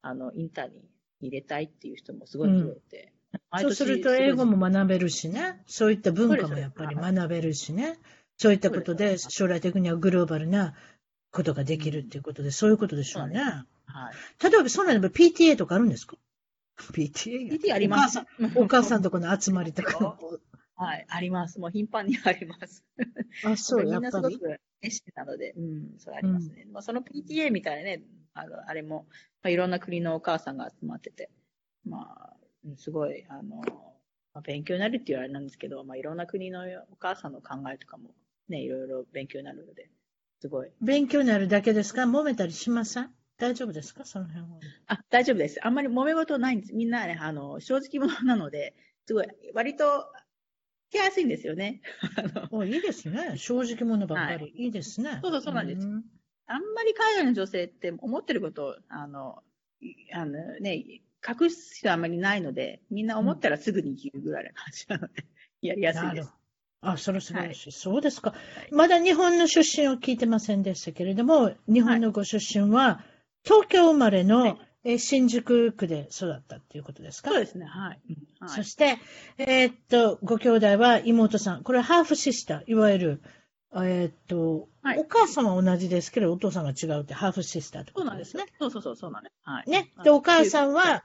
[0.02, 0.90] あの、インターに
[1.22, 3.14] 入れたいっていう人もすごい増えて、
[3.54, 8.00] うん、そうすると英語も学べるしね、そういった文化もやっぱり学べるしね、
[8.38, 10.74] そういったことで将来的にはグローバルな
[11.32, 13.40] ことができるっていうことで、そういうことでしょうね。
[13.40, 14.44] はい。
[14.44, 16.18] 例えば、そうなれば PTA とかあるんですか
[16.78, 17.52] ?PTA?
[17.52, 18.20] PTA あります。
[18.56, 20.18] お母さんとこの集まりとか。
[20.76, 21.60] はい、あります。
[21.60, 22.84] もう頻繁にあります。
[23.44, 26.64] あ、そう、みんなすごく熱心なので、うん、それありますね。
[26.68, 28.02] うん、まあ、その PTA みたいなね、
[28.34, 29.06] あの、あれも、
[29.44, 31.30] まあ、いろんな国のお母さんが集まってて、
[31.86, 32.34] まあ、
[32.78, 33.58] すごい、あの、
[34.34, 36.62] まあ、勉強になるっていうあれなんですけど、まあ、いろんな国の
[36.92, 38.12] お母さんの考えとかも、
[38.48, 39.90] ね、いろいろ勉強になるので、
[40.42, 40.72] すごい。
[40.82, 42.04] 勉強になるだけですか？
[42.04, 43.10] 揉めたりしません？
[43.38, 44.06] 大丈夫ですか？
[44.06, 44.60] その辺は。
[44.88, 45.60] あ、大丈夫です。
[45.66, 46.74] あんまり揉め事ないんです。
[46.74, 48.76] みんなね、あの、正直者なので、
[49.06, 50.06] すごい、割と、
[50.92, 51.82] きやすいんですよね。
[52.52, 53.38] あいいですね。
[53.38, 54.44] 正直者ばっかり。
[54.44, 55.20] はい、いいですね。
[55.22, 55.88] そうそうそうなんです。
[56.48, 59.44] あんまり海外の女性って思ってることを、あの、
[60.14, 65.24] あのね、隠す人はあんまりないので、みんな思ったらすぐに言うぐらいな感じなので、
[65.62, 66.34] うん、やりやすいです。
[66.82, 67.68] あ、それ素晴らしい。
[67.68, 73.04] はい、そうですか、はい、まだ日本の出身を聞いてませんでしたけれども、日本のご出身は、
[73.44, 77.32] 東京生まれの、え新宿区で育ったっていうことですか？
[77.32, 78.00] そうですね、はい。
[78.40, 78.98] はい、そして、
[79.38, 81.64] えー、っと、ご兄弟は妹さん。
[81.64, 83.22] これハーフシスター、いわゆる、
[83.74, 88.46] えー、っと、はい、お母さんは同じですけど、お父さんが違うってハーフシスターってことですね。
[88.58, 89.34] そうそうそう、そうなんです。
[89.44, 89.70] はい。
[89.70, 89.92] ね。
[90.02, 91.04] で、お母さんは、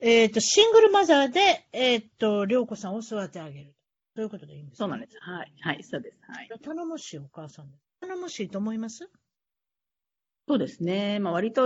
[0.00, 3.74] えー、っと、シングルマザーで、えっと、りょうこさんを育て上げる。
[4.18, 5.16] そういうことでいいんですかそうなんです。
[5.20, 5.52] はい。
[5.60, 6.18] はい、そうです。
[6.26, 6.50] はい。
[6.60, 9.08] 頼もしいお母さん頼もしいと思います？
[10.48, 11.20] そうですね。
[11.20, 11.62] まあ、割と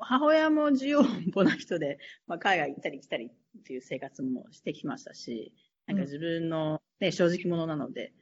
[0.00, 5.52] 母親も自由奔放な人で、 まあ、海外行ったり来たりっていう生活もしてきましたし、
[5.86, 8.12] なんか自分の、ね、正直者なので、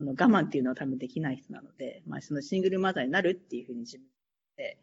[0.00, 4.06] 我慢っていうのは多分できない人なので、まあ、そのシングルマザーになるっていうふうに自分
[4.58, 4.78] で、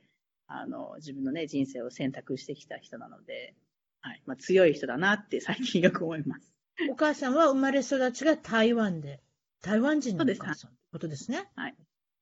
[0.48, 3.56] あの、自分のね、人生を選択してきた人なので、
[4.02, 4.24] はい。
[4.26, 6.57] まあ、強い人だなって最近よく思います。
[6.90, 9.22] お母さんは生まれ育ちが台湾で、
[9.62, 11.50] 台湾人のお母さんってことですね。
[11.56, 11.76] はい。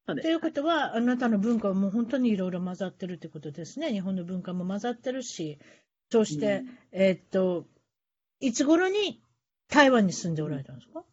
[0.08, 3.92] ということは、あなたの文化はもう本当にいろいろ混ざってるってことですね。
[3.92, 5.58] 日本の文化も混ざってるし、
[6.12, 7.66] そして、うん、えー、っと、
[8.40, 9.24] いつ頃に
[9.68, 11.04] 台湾に住んでおられたんですか、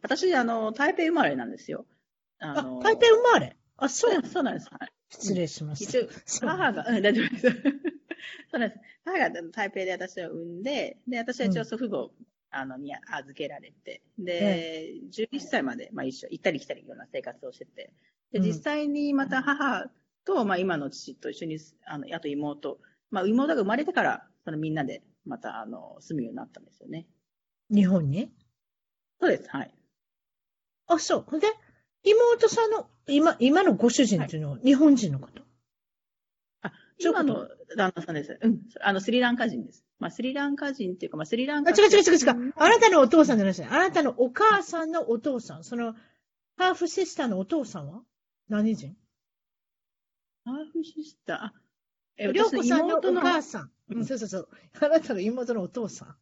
[0.00, 1.84] 私、あの、台北生まれなんですよ。
[2.38, 3.56] あの台北生まれ？
[3.76, 4.68] あ、そうそうなんです。
[4.70, 5.82] はい、失礼します。
[5.82, 6.08] 一応、
[6.46, 7.46] 母が、うん、大丈夫です。
[8.50, 8.78] そうです。
[9.04, 12.10] 母が台北で私を産んで、で、私は一応祖父母
[12.50, 17.92] あの、に預けられて、で、うん、11歳まで、まあ一緒、行ったり来たりような生活をしてて、
[18.30, 19.90] で、実際にまた母
[20.24, 22.78] と、まあ今の父と一緒に、あの、あと妹、
[23.10, 27.06] まあ妹が生まれてから、そのみんなで、また、あの、住むようになったんですよね。
[27.70, 28.30] 日本に？
[29.20, 29.74] そうです、はい。
[30.88, 31.40] あ、そう。
[31.40, 31.46] で、
[32.02, 35.28] 妹さんの、今、今のご主人っていうのは日本人の方、
[36.98, 38.38] 今の旦那さんです。
[38.40, 38.60] うん。
[38.80, 39.84] あの、スリランカ人です。
[39.98, 41.70] まあ、スリランカ人っていうか、まあ、スリランカ。
[41.70, 42.54] あ、違う違う違う違う。
[42.56, 43.68] あなたのお父さんじゃないですね。
[43.70, 45.64] あなたのお母さんのお父さん。
[45.64, 45.94] その、
[46.56, 48.02] ハーフシスターのお父さんは？
[48.48, 48.94] 何人？
[50.44, 51.36] ハーフシスター？
[51.36, 51.52] あ、
[52.18, 53.70] え、りょうこさんのお母さん。
[53.90, 54.48] うん、そうそうそう。
[54.80, 56.16] あなたの妹のお父さん。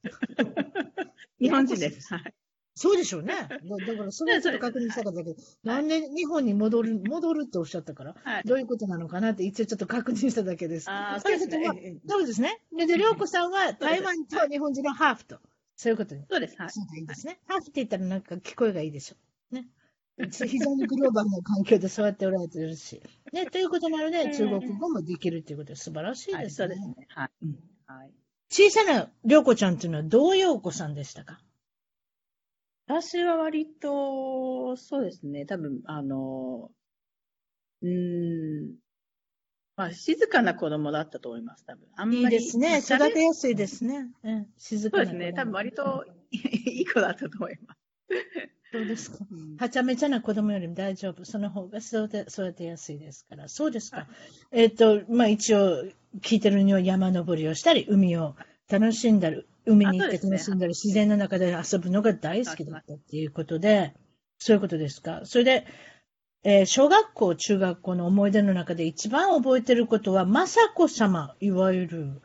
[1.41, 2.15] 日本人です。
[2.15, 2.35] はい。
[2.83, 3.35] そうでしょうね。
[3.85, 10.91] だから、それをちょっと確認したかったけど、なんで日本に戻る、戻るっておっしゃったから、はい、どういうことなのかなって一応ちょっと確認しただけです。
[10.91, 12.01] ああ、そうですね。
[12.09, 12.63] そうですね。
[12.75, 15.41] で、りょうこさんは台湾と日本人のハーフと。
[15.77, 16.25] そういうことに。
[16.31, 16.57] そうです。
[16.57, 16.71] はい。
[16.71, 17.39] そういいですね。
[17.45, 19.17] ハーフって言ったらなんか聞こえがいいでしょ。
[19.55, 19.69] ね。
[20.19, 23.03] 非常にグローバルな環境でそうやっておられてるし。
[23.35, 26.41] ね、ということなので、中国語もできるということで素晴らしいですね。
[26.41, 27.07] はい、そうですね。
[27.11, 27.31] はい。
[27.43, 28.11] うんはい、
[28.49, 31.41] 小さな涼子ちゃんっていうのはどういうお子さんでしたか？
[32.91, 36.71] 私は割と、そうですね、多分、あの、
[37.83, 38.75] うん、
[39.77, 41.87] まあ、静かな子供だったと思います、多分。
[41.97, 42.37] あんまり。
[42.37, 42.79] いいですね。
[42.81, 44.11] 育てやすいですね。
[44.25, 45.33] うん、静かなそうですね。
[45.33, 47.81] 多分割と いい子だったと思います。
[48.73, 49.25] そうですか？
[49.59, 51.25] はちゃめちゃな子供よりも大丈夫？
[51.25, 53.49] その方が育て育てやすいですから。
[53.49, 54.09] そうですか。
[54.53, 55.85] えっ、と、まあ一応
[56.21, 58.37] 聞いてるには山登りをしたり、海を
[58.69, 63.95] 楽しんだり、海に行って楽しんだり、ね、自然の中で遊ぶのが大好きだったっていうことで、
[64.39, 65.23] そういうことですか？
[65.25, 65.67] それで、
[66.43, 72.23] えー、小学校、中学校の思い出の中で一番覚えてることは、雅子様、いわゆる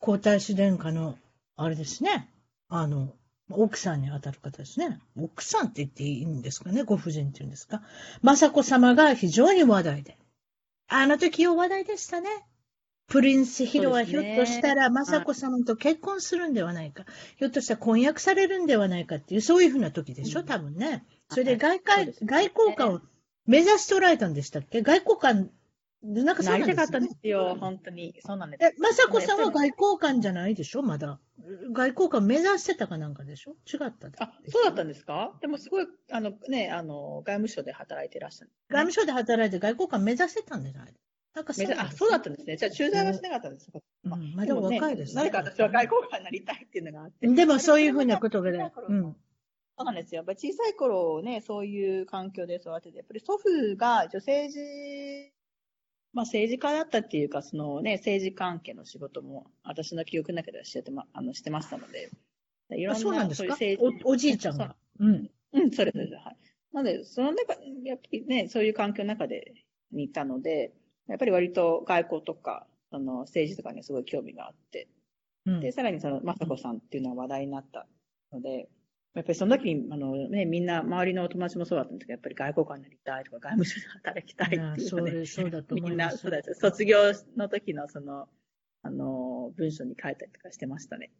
[0.00, 1.16] 皇太子殿下の、
[1.56, 2.28] あれですね。
[2.68, 3.14] あの、
[3.50, 4.98] 奥さんに当たる方ですね。
[5.16, 6.82] 奥さんって言っていいんですかね？
[6.82, 7.82] ご婦人って言うんですか？
[8.24, 10.16] 雅子様が非常に話題で。
[10.88, 12.28] あの時話題でしたね。
[13.12, 17.04] プリンスヒロはひょっとしたら雅子様と結婚するんではないか。
[17.36, 21.04] ひょっとしたら婚約されるんではないかっていう、そういうふうな時でしょ、多分ね。
[21.28, 23.00] それで外交、外交官を
[23.44, 24.80] 目指しておられたんでしたっけ？
[24.80, 25.50] 外交官
[26.02, 28.14] なんかそうなんです、ね、なりたかったんですよ、本当に。
[28.24, 28.64] そうなんです。
[28.64, 30.82] え、まさこさんは外交官じゃないでしょ？
[30.82, 31.20] まだ。
[31.70, 33.56] 外交官目指してたかなんかでしょ？
[33.70, 35.34] 違ったあ、そうだったんですか？
[35.42, 40.94] でもすごい、あのね、あの、外務省で働いてらっしゃる、ね、外務省で働いて外交官目指してたんじゃない？
[41.34, 42.56] なんかそう、ね、あ、そうだったんですね。
[42.56, 45.22] じゃあ駐在はしなかったんですか、うん、まあでも若いですね。
[45.22, 47.26] 何か私は外交官になりたいっていうのがあって。
[47.26, 49.02] でもそういうふうなことがね、うん。
[49.02, 49.16] そ
[49.78, 50.18] うなんですよ。
[50.18, 55.32] やっぱり小さい頃ね、そういう環境で育てて、やっぱり祖父が女性児
[56.14, 62.10] まあ、政治家だったっていうか、そのね、政治関係の仕事も、私の記憶の中ではしてま、あのしてましたので、
[62.70, 63.56] いろんなそうなんですか？
[64.04, 64.76] おおじいちゃんが？
[65.00, 65.30] うん。
[65.54, 66.14] うん、それです。
[66.16, 66.36] はい。
[66.74, 69.54] なので、その中、やっぱりね、そういう環境の中で、
[69.90, 70.72] にいたので、
[71.08, 74.88] やっぱり割と外交とか、その政治とかにすごい興味があって、
[75.46, 77.86] うん、で、さらにその、雅子さんっていうのは話題になった
[78.32, 78.68] ので、
[79.14, 85.90] やっぱりその時に、あのね、みんな、周りのお友達もそうだったんですけど、やっぱり外交官になりたいとか、外務省で働きたいっていうね、そうそうだと思います。
[85.90, 86.54] みんな、そうです。
[86.54, 86.98] 卒業
[87.36, 88.28] の時のその、
[88.82, 91.10] あの、文章に書いたりとかしてましたね。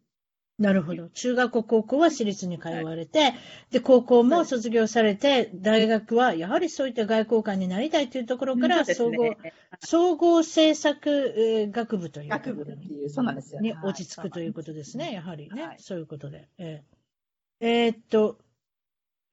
[0.59, 1.09] なるほど。
[1.09, 3.35] 中学校、高校は私立に通われて、はい、
[3.71, 13.75] で、高校も卒業されて、はい、大学はやはりそういった外交官になりたいというところから、総合、ね、総合政策学部という学部っていう、そうなんですよね。
[13.83, 15.63] 落ち着くということですね、やはりね。
[15.63, 16.47] はい、そういうことで。
[16.57, 17.03] えー
[17.65, 18.39] えー、っと、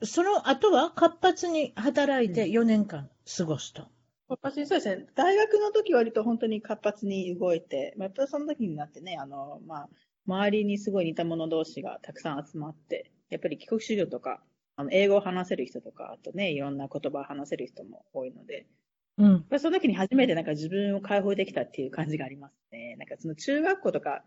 [0.05, 3.89] その後は活発に働いて4年間過ごすと。
[4.29, 5.07] 活発に、そうですね。
[5.17, 9.89] 大学の時割と本当に活発に動いて、まあ、やっぱりその時になってね、あの、まあ、
[10.27, 14.43] 周りにすごい似た者同士がたくさん集まって、やっぱり帰国子女とか、
[14.77, 18.67] あの英語を話せる人とか、あとね、いろんな言葉を話せる人も多いので、
[19.19, 19.45] うん。
[19.59, 22.97] その時に初めてなんか自分を解放できたっていう感じがありますね。
[22.99, 24.23] なんかその中学校とか、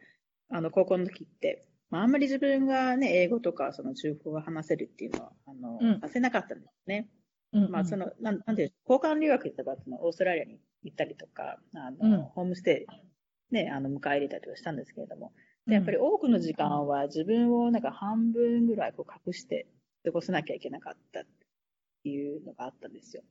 [0.49, 7.09] あの高校の時って、まあ、あんまり自分がね、英語とかその中国語が話せるっていうのは、あの、うん、させなかったんですね。
[7.53, 12.87] うんうん、まあ、その、なん、なんていう、交換留学行った場の、オーストラリアに行ったりとか、あの、うん、ホームステ
[13.51, 15.33] イ、ね、あの、迎え入れたりとかしたんですけれども、
[15.67, 19.67] でやっぱり多くの時間は自分をなんか半分ぐらいこう隠して
[20.03, 21.23] 過ごさなきゃいけなかったっ
[22.03, 23.23] ていうのがあったんですよ。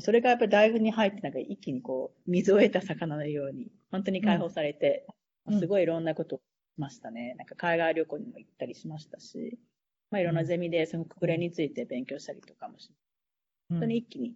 [0.00, 5.06] それがやっぱり大学に入ってなんか一気にこう水を得た魚のように本当に解放されて、
[5.46, 6.40] うん、すごいいろんなことを
[6.78, 7.34] ましたね。
[7.36, 9.58] なんか海外旅行にも行ったりしましたし、
[10.10, 12.90] まあいろんなゼミでその国連について勉強したりとかもし、
[13.68, 14.34] 本当に一気に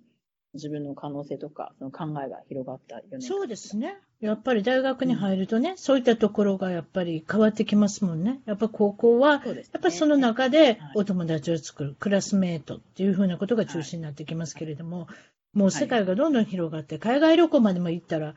[0.55, 3.21] 自分の可能性とか、その考えが広がったよね。
[3.21, 3.97] そうですね。
[4.21, 8.41] やっぱり大学に入るとね、うん、そういったところがやっぱり変わってきますもんね。
[8.45, 15.07] やっぱ高校は、ね、やっぱりその中でお友達を作る、はい、クラスメートっていうふうなことが中心になってきますけれども、は
[15.55, 18.35] い、もう世界がどんどん広がって、海外旅行までも行ったら、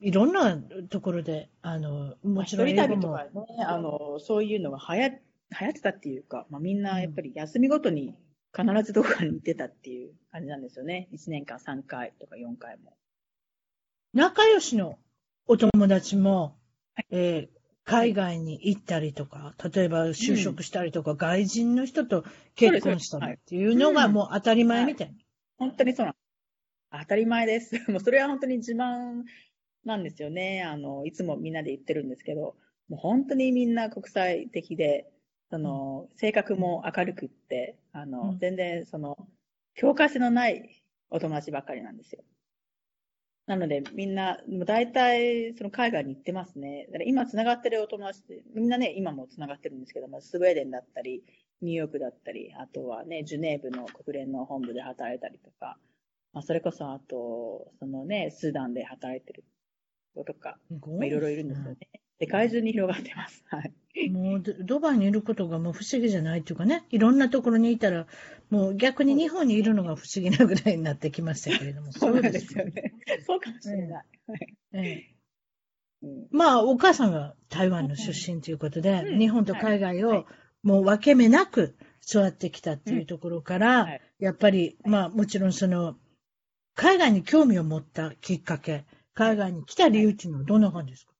[0.00, 0.58] いろんな
[0.90, 3.30] ところで、あの、もちろん一人旅とかね、
[3.66, 5.18] あの、そういうのが流行
[5.60, 8.14] 流行ってたっていうか、まあ、みんなやっぱり休みごとに
[8.56, 11.08] 必ずどこかに行ってたっていう感じなんですよね。
[11.12, 12.96] 1年間3回とか4回も。
[14.12, 14.98] 仲良しの
[15.46, 16.56] お友達も、
[16.94, 22.24] はい、えー、海外に行ったりとか、例えば就職したりとか、うん、外人の人と
[22.54, 25.14] 結婚したりっていうのがもう当たり前みたいな。
[25.14, 25.24] はい、
[25.58, 26.14] 本当にそうなん
[27.00, 27.74] 当たり前です。
[27.90, 29.24] もうそれは本当に自慢
[29.84, 30.62] なんですよね。
[30.62, 32.56] あの、いつもみんなで言ってるんですけど、
[32.88, 35.10] もう本当にみんな国際的で、
[35.54, 39.16] その、性格も明るくって、あの、うん、全然その、
[39.76, 42.24] 境界性のないお友達ばっかりなんですよ。
[43.46, 46.86] なので、みんな、もう大体、その海外に行ってますね。
[46.86, 51.22] だから今繋がってるお友達って、みんなね、今も繋がってるんですけども、スウェーデンだったり、
[51.62, 55.78] ニューヨークだったり、あとはね、ジュネーブの国連の本部で働いたりとか、
[56.32, 59.44] まあ、それこそあと、そのね、スーダンで働いてる
[60.16, 60.58] 子とか、
[60.98, 61.78] まあ、いろいろいるんですよね。
[62.24, 63.44] 世界中に広がってます。
[63.48, 64.10] はい。
[64.10, 68.06] もうドバイにいることがもう不思議じゃないっていうかね、いろんなところにいたら、
[68.50, 72.94] もう逆に日本にいるのが不思議なぐらいになってきましたけれども、 そうですよね。
[73.26, 74.04] そうかもしれない。
[74.72, 75.14] ええ。
[76.30, 80.26] まあ、お母さんが台湾の出身ということで、うん、日本と海外を
[80.62, 83.88] もう分け目なく育ってきたっていうところから、うん。
[83.88, 85.96] はい、やっぱり、まあ、もちろんその、
[86.74, 91.13] 海外に興味を持ったきっかけ、海外に来た理由っていうのはどんな感じですか？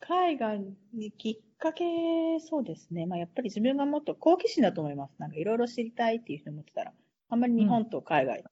[0.00, 0.60] 海外
[0.94, 1.84] にきっかけ、
[2.40, 3.06] そうですね。
[3.06, 5.14] まあ、やっぱり自分がもっと好奇心だと思います。
[5.18, 6.92] なんかいろいろ知りたいっていうふうに思ってたら、
[7.30, 8.42] あんまり日本と海外っ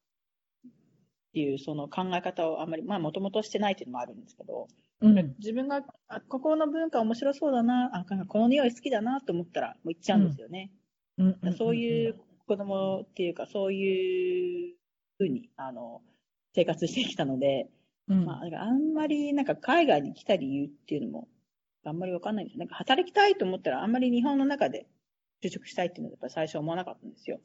[1.32, 4.68] ていうその考え方をあんまり、まあもともとしてないっていうのもあるんですけど、
[5.03, 10.70] うん、自分が、あ、ここの文化面白そうだな、あ、この匂い好きだなと思ったら、もう行っちゃうんですよね。
[11.18, 14.74] うん、そういう子供っていうか、そういう
[15.18, 16.03] ふうに、あの、
[16.55, 17.68] 生活してきたので、
[18.09, 21.28] うん、まあ、あんまりなんか海外に来た理由っていうのも、
[21.91, 22.61] あんまりわかんないんですよ。
[22.61, 24.87] なんか働きたいと思ったら、あんまり日本の中で
[25.43, 27.41] 就職したいっていうのはやっぱ最初思わなかったんですよ。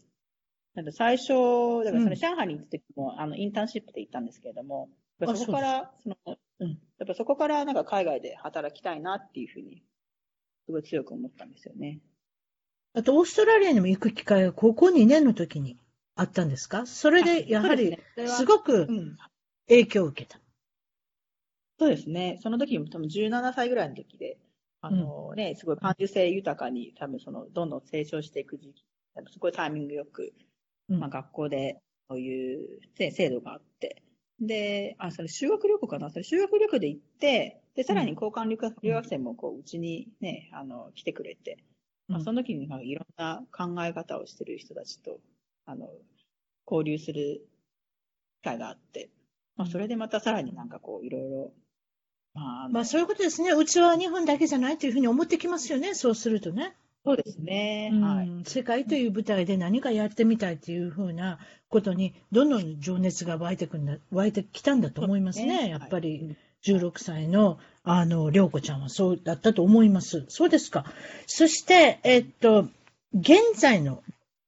[0.74, 4.90] なんか最初、だからその上海に行った時も、うん、あの、インターンシップで行ったんですけれども、
[5.20, 6.16] そこから、その、
[6.60, 9.84] うん、やっぱそこからなんか海外で働きたいなっていうふうに、
[10.66, 12.00] すごい強く思ったんですよね。
[12.94, 15.78] あと、オーストラリアにも行く機会が高校2年の時に
[16.16, 16.86] あったんですか？
[16.86, 18.88] それで、やはり、すごく
[19.68, 20.40] 影響を受けた。
[21.82, 22.38] そうですね。
[22.44, 24.38] その時も多分17歳ぐらいの時で、
[24.82, 28.86] あのね、すごい感受性豊かに多分その、どんどん成長していく時期、
[29.32, 30.32] すごいタイミングよく、
[31.00, 34.04] まあ、学校でそういう制度があって、
[34.40, 36.12] で、あ、それ修学旅行かな？
[36.12, 41.58] それ修学旅行で行って、で、さらに交換留学,、留学生もこう、うちにね、あの、来てくれて、
[42.08, 45.20] まあ、その時にいろんな考え方をしてる人たちと、
[45.66, 45.90] あの、
[46.68, 47.42] 交流する
[48.42, 49.10] 機会があって、
[49.56, 51.54] まあ、それでまたさらになんかこう、いろいろ、
[52.34, 53.52] まあ、まあ、そういうことですね。
[53.52, 55.94] うちは日本だけじゃないというふうに思ってきますよね。
[55.94, 56.76] そうするとね。
[57.04, 58.30] そうですね、はい。
[58.46, 65.58] 世界という舞台で何かやってみたいというふうなことに、どんどん情熱が湧いてくんだ、湧いてきたんだと思いますね。
[65.58, 70.26] すねやっぱり、16歳の、あの、りょうこちゃんはそうだったと思います。
[70.28, 70.86] そうですか。
[71.26, 72.68] そして、えっと、
[73.16, 74.04] 現在の、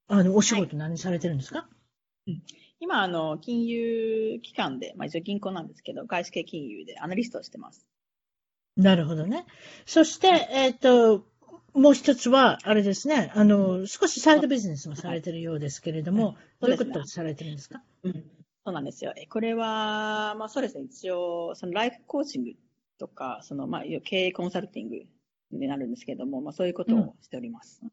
[0.08, 1.68] あの、お仕事何されてるんですか、は
[2.28, 2.40] い、
[2.84, 7.88] 今、あの、金融機関で、まあ一応銀行なんですけど、外資系金融でアナリストをしてます。
[8.76, 9.46] なるほどね。
[9.86, 11.26] そして、えっと、
[11.74, 18.20] もう一つは、あれですね、あの、少しサイドビジネスもされてるようですけれども、はい、どういうことをされてるんですか、うん、そ
[18.66, 19.14] うなんですよ。
[19.30, 22.52] これは、まあそうですね、一応、そのライフコーチング
[23.00, 24.96] とか、その、まあ、経営コンサルティング
[25.52, 27.80] になるんですけれども、まあそういうことをしております。
[27.82, 27.92] うん、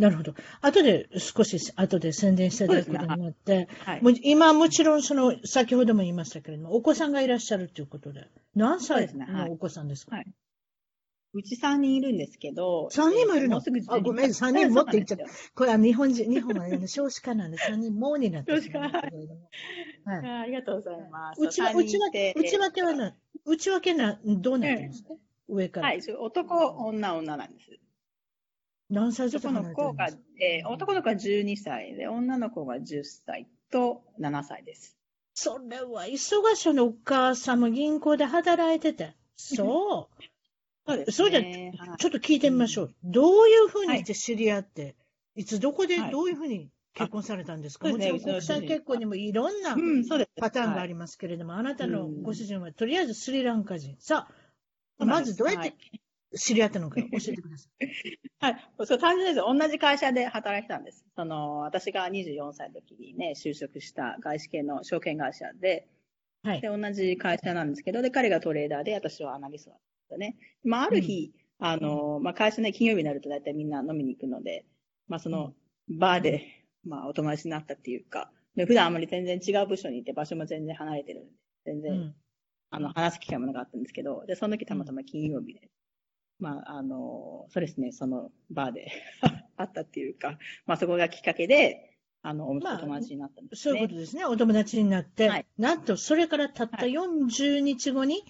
[0.00, 0.34] なるほど。
[0.62, 10.26] 後で少し後で宣伝していただくことになって、ねはい、今もちろんその、先ほども言いましたけれども、お子さんがいらっしゃるということで、何歳のお子さんですか、はい、
[11.34, 12.88] うち3人いるんですけど。
[12.92, 13.58] 3人もいるの？
[13.58, 15.24] あ、ごめん、3人もって言っちゃった。
[15.54, 18.62] これは日本人、日本は、ね、少子化なんで3人もになってる。
[18.62, 18.78] 少子化。
[18.78, 18.92] はい。
[20.42, 21.40] ありがとうございます。
[21.42, 25.10] うちは、うちは、内訳はな、内訳な、どうなってるんですか、
[25.48, 25.88] 上から。
[25.88, 27.70] はい、男、女、女なんです。
[28.90, 30.08] 何歳男の子が、
[30.40, 34.96] えー、男の子が12歳で、女の子が10歳と7歳です。
[35.34, 39.14] それは忙しいのお母さんも銀行で働いてて。
[39.36, 40.22] そう。
[40.86, 42.94] そうです、ね、そうじゃ、ちょっと聞いてみましょう。
[43.04, 44.88] どういうふうにして知り合って、は
[45.36, 49.76] い、いつどこでどういうふうに結婚されたんですか、はい、もちろん国際結婚にもいろんな
[50.40, 53.96] パターンがありますけれども、うんあなたのご主人はとりあえずスリランカ人。
[54.00, 54.28] さ
[54.98, 55.74] あ、まずどうやって
[56.34, 57.86] 知り合ったのか教えてください。
[58.38, 58.70] はい。
[58.84, 59.44] そう、単純です。
[59.44, 61.04] 同じ会社で働いてたんです。
[61.16, 65.88] その、私が24歳の時にね、就職した外資系の証券会社で、
[66.42, 66.60] はい。
[66.60, 70.36] で、同じ会社なんですけど、で、彼がトレーダーで、私はアナリストだったね。
[70.62, 74.64] まあ、ある日、うん、あの、まあ、会社ね、金曜日になると大体みんな飲みに行くので、
[75.08, 75.54] まあ、その、
[75.88, 76.46] バーで、
[76.84, 81.30] まあ、お友達になったっていうか、で普段あまり全然違う部署にいて、場所も全然離れてるんで、
[81.66, 82.14] 全然、うん、
[82.70, 85.68] あの、話す機会もなかったんですけど、で、その時たまたま金曜日で、
[86.40, 88.90] まあ、あの、そうですね、そのバーで
[89.56, 94.24] あったっていうか、まあ、そこがきっかけで、あの、お友達になったんですね、まあ、そういうことですね。
[94.24, 98.24] お友達になって、はい、なんと、それからたった40日後に、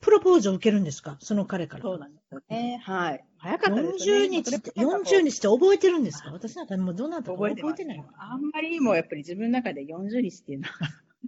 [0.00, 1.16] プロポーズを受けるんですか？
[1.20, 1.82] その彼から。
[1.82, 2.80] そうなんですよね。
[2.82, 3.24] はい。
[3.38, 4.16] 早かったですね。
[4.16, 6.32] 40日って、40日って覚えてるんですか？
[6.32, 8.04] 私なんかもうどうなったか覚えてない。
[8.18, 10.74] あんまりもうやっぱり自分の中で40日っていうのは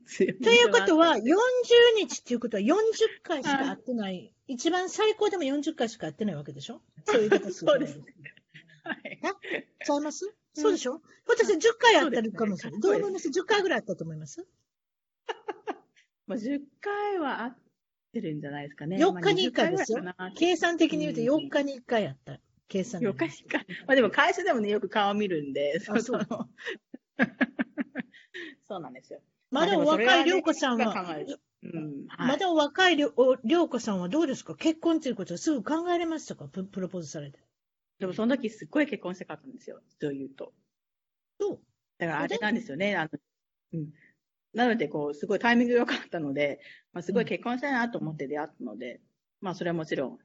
[0.06, 1.22] ということは、40
[1.98, 2.74] 日っていうことは40
[3.22, 4.32] 回しか会ってない。
[4.46, 6.82] 一番最高でも40回しか会ってないわけでしょ？
[7.06, 7.98] そういうこと そうです。
[7.98, 10.34] ちゃいます？
[10.54, 11.00] そうでしょ？
[11.26, 12.80] 私10回あったるかもしれない。
[12.80, 14.46] どう思います ?10 回ぐらいあったと思います？
[16.26, 17.58] まあ10回はあっ
[18.12, 18.96] てるんじゃないですかね。
[18.98, 20.32] 4日に1回ですよまあ20回ぐらいかな。
[20.36, 22.38] 計算的に言うと4日に1回やった。
[22.68, 23.66] 計算で4日に1回。
[23.86, 26.48] まあでも会社でもね、よく顔見るんで、あそうの
[28.68, 29.20] そうなんですよ。
[29.54, 33.10] まだお若い涼子さんは、うん、はいまだお若い涼
[33.68, 34.54] 子さんはどうですか？
[34.54, 36.46] 結婚ということはすぐ考えれましたか？
[36.46, 37.38] ププロポーズされて。
[38.00, 40.52] でもその時すっごい結婚したかったんですよ、女優と。
[41.40, 41.60] そう。
[41.98, 42.96] だからあれなんですよね。
[42.96, 43.10] あの
[43.72, 43.88] うん、
[44.52, 46.60] なので、こう、すごいタイミング良かったので、
[46.92, 49.00] まあ、すごい結婚したいなと思って出会ったので、
[49.40, 50.18] まあ、それはもちろん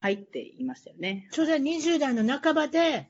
[0.00, 1.28] 入っていましたよね。
[1.30, 3.08] それで20代の半ばで、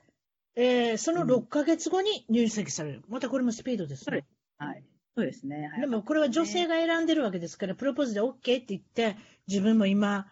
[0.56, 3.02] えー、その6ヶ月後に入籍される。
[3.08, 4.24] またこれもスピードですね。
[4.58, 4.84] はい。
[5.16, 5.70] そうですね。
[5.80, 9.16] でもこれは女性が選んでるわけですから、プロポーズで OK って言って、
[9.48, 10.30] 自分も今、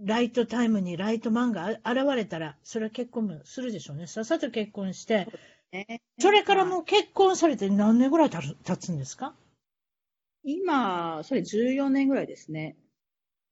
[0.00, 1.80] ライトタイムにライトマンが現
[2.14, 4.06] れたら、それは結婚もするでしょうね。
[4.06, 5.26] さっさと結婚して、
[5.72, 9.34] ねそれからもう結婚されて何年ぐらい経つ経つんですか？
[10.44, 12.76] 今、それ14年ぐらいですね。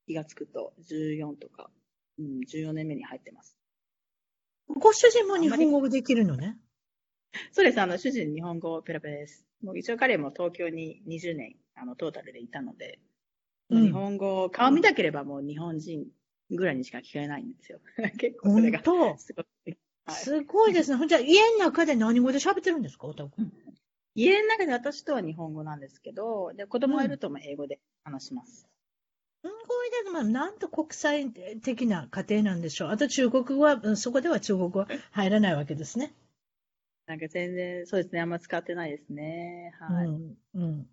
[0.06, 1.68] 気がつくと、14とか、
[2.18, 3.56] うん、14年目に入ってます。
[4.68, 5.80] ご主人も日本語？
[5.80, 6.58] ができるのね。
[7.52, 7.80] そうです。
[7.80, 9.45] あの、主人日本語ペラペラです。
[9.62, 12.98] もう一応彼も東京に20年、あの、トータルでいたので、
[13.70, 16.06] うん日本語、顔見たければもう日本人
[16.50, 17.80] ぐらいにしか聞こえないんですよ。
[18.18, 18.80] 結構それが。
[19.18, 19.76] すごい。
[20.06, 21.04] はいすごいですね。
[21.08, 23.30] じゃ、家の中で何語で喋ってるんですか、おたく。
[24.14, 28.68] 家の中で私とは日本語なんですけど、で子供がいるとも英語で話します。
[29.42, 30.10] すごいです。
[30.10, 31.30] まあ、なんと国際
[31.60, 32.90] 的な家庭なんでしょう。
[32.90, 36.14] あと中国語は、うんそこでは中国語は入らないわけですね。
[37.06, 39.72] なんか全然、そうですね、あんま使ってないですね。
[39.78, 40.06] はい。
[40.06, 40.36] うん。
[40.54, 40.86] うん。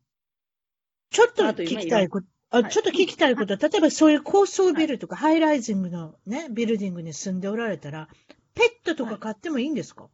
[1.09, 2.27] ちょっと聞きたいこと。
[2.51, 8.07] あはいちょっと聞きたいことは、 例えばそういう高層ビルとかハイライジングのね、ビルディングに住んでおられたら、
[8.53, 10.07] ペットとか飼ってもいいんですか、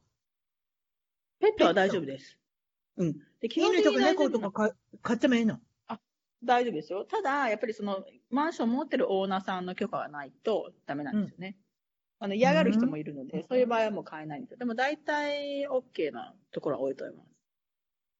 [1.42, 2.38] ペットは大丈夫です。
[2.96, 3.16] うん。
[3.42, 5.60] 犬とか猫とか飼飼ってもいいの？
[6.44, 7.04] 大丈夫ですよ。
[7.04, 11.58] ただ、やっぱりその、マンション持ってるオーナーさんの許可がないとダメなんですよね。
[12.20, 14.58] あの、嫌がる人もいるので、そういう場合はもう買えないんですよ。
[14.58, 17.30] でも大体 OK なところは多いと思います。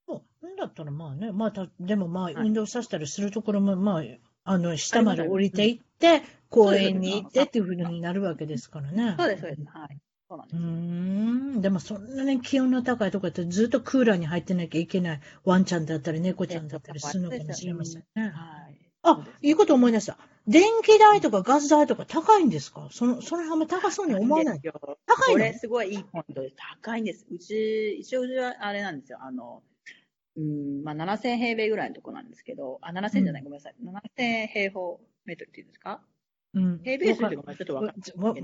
[0.08, 0.56] そう。
[0.56, 4.02] だったらまあね、まあた、でもまあ、い運動させたりするところも、まあ、
[4.44, 9.16] あの、下まで降りていって、公園に行ってっていうふうになるわけですからね。
[9.18, 9.62] そうです、そうです。
[9.70, 9.98] はい。
[10.28, 11.60] そうん。
[11.60, 18.28] でもそんなに気温の高いところってずっとクーラーに入ってなきゃいけないワンちゃんだったり猫ちゃんだったりするのかもしれませんね。
[18.30, 18.80] はい。
[19.02, 20.18] あ、いいこと思い出した。
[20.48, 22.88] 電気代とかガス代とか高いんですか？
[22.90, 24.54] その、その辺あんま高そうに思わない。
[24.54, 25.40] ですよ高いの？
[25.40, 26.56] これすごいいいポイントです。
[26.82, 27.26] 高いんです。
[27.30, 29.18] うち、一応うちはあれなんですよ。
[29.22, 29.62] あの、
[30.36, 33.74] うん、まあ7000平米ぐらいのとこなんですけど、あ、7000じゃない、ごめんなさい。
[33.84, 36.00] 7000平方メートルっていうんですか？
[36.52, 36.80] うん。
[36.82, 37.94] 平米数ってごめんちょっとわか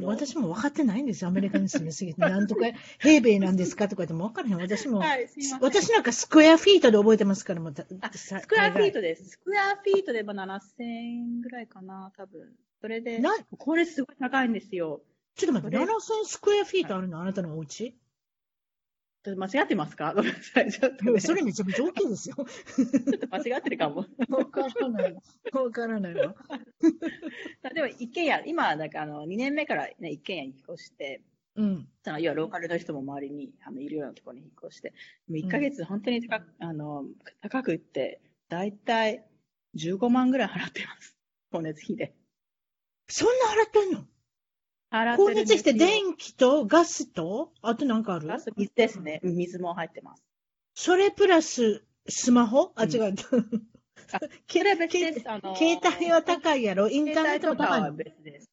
[0.04, 1.28] 私も分かってないんですよ。
[1.28, 2.20] アメリカに住みすぎて。
[2.22, 2.66] なんとか
[3.00, 4.56] 平米なんですかとか言っても分からへん。
[4.60, 5.28] 私も、はい。
[5.60, 9.30] 私なんかスクエアフィートで覚えてますから、もうたスクエアフィートです。
[9.30, 12.52] スクエアフィートでまあ7000円ぐらいかな、多分。
[12.80, 15.02] それでな、これすごい高いんですよ。
[15.34, 17.20] ちょっと待って、これ7000スクエアフィートあるの？
[17.20, 17.96] あなたのお家？
[19.26, 20.14] ちょっと間違ってますか？
[20.14, 20.70] ごめんなさい。
[20.70, 22.36] ちょっと、ね、それめちゃめちゃ大きいですよ。
[22.36, 24.06] ちょっと間違ってるかも。
[24.28, 25.16] わからない。
[25.52, 26.36] わからないわ。
[27.74, 31.22] でも一軒家、今、なんかあの、2年目からね、一軒家に引っ越して、
[31.56, 31.88] うん。
[32.04, 34.90] その要はローカルの人も周りにあのいるようなところに引っ越して、
[35.26, 37.04] もう1ヶ月本当に高く、あの
[37.40, 39.26] 高くって、だいたい
[39.74, 41.16] 15万ぐらい払ってます。
[41.50, 42.14] 光熱費で。
[43.08, 44.06] そんな払ってんの？
[44.90, 48.28] 光熱して電気とガスと、あとなんかある？
[48.28, 49.20] ガス水ですね。
[49.22, 50.22] うん水も入ってます。
[50.74, 52.72] それプラススマホ？
[52.76, 53.14] あ、うん違う。
[54.48, 54.70] 携
[55.98, 56.88] 帯は高いやろ？
[56.88, 57.92] インターネットはも高いの？
[57.94, 58.50] 別です。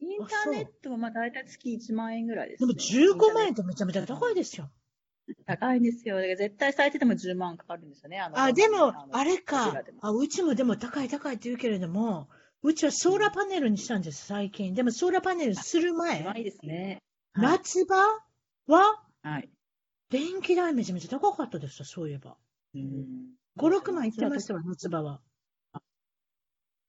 [0.00, 2.74] インターネットはまあ大体月1万円ぐらいです、でね。
[2.74, 4.70] も15万円ってめちゃめちゃ高いですよ。
[5.26, 6.18] ト高いんですよ。
[6.20, 8.20] 絶対最低でも10万かかるんですよね。
[8.20, 9.74] あのあ、でも、のあれか。
[10.00, 12.28] あ、うちもでも高い高いって言うけれども、
[12.66, 14.74] うちはソーラーパネルにしたんです、最近。
[14.74, 17.00] でもソーラーパネルする前、いいですね。
[17.32, 17.58] はい。
[17.58, 17.96] 夏場
[18.66, 19.48] ははい。
[20.10, 22.36] 電気代めちゃめちゃ高かったですよ、そういえば。
[22.74, 23.06] うん
[23.56, 25.20] 5、6万いってましたわ、夏場は。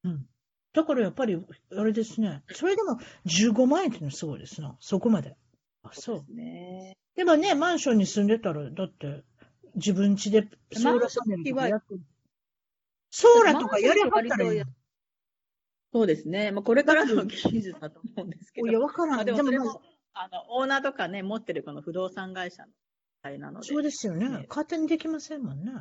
[0.02, 0.26] うん。
[0.72, 2.42] だからやっぱり、あれですね。
[2.50, 4.76] それでも15万円っていうのはすごいですな。
[4.80, 5.36] そこまで。
[5.84, 6.24] あ、そうで。
[6.24, 6.96] すね。
[7.14, 9.22] でもね、マンションに住んでたら、だって、
[9.76, 11.94] 自分家でソーラーパネルとかやって
[13.10, 14.64] ソーラーとかやりはったらいいの
[15.92, 16.50] そうですね。
[16.50, 18.68] まあ、これからの技術だと思うんですけど。
[18.68, 19.16] いや、わからん。
[19.16, 19.82] まあ、でもそれまあも、
[20.14, 22.68] あの、オーナーとかね、持ってるこの不動産会社の
[23.22, 23.66] あれなので。
[23.66, 24.46] そうですよねね。
[24.48, 25.72] 勝手にできませんもんね。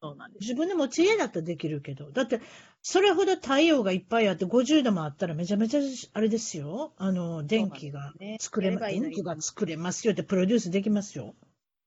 [0.00, 0.42] そうなんです。
[0.42, 2.10] 自分で持ち家だったらできるけど。
[2.12, 2.40] だって、
[2.82, 5.80] それほど太陽がいっぱいあって50度もあったらめちゃめちゃ、
[6.12, 6.92] あれですよ。
[6.96, 11.34] あの、電気が作れま、ね電気が作れますよってプロデュースできますよ。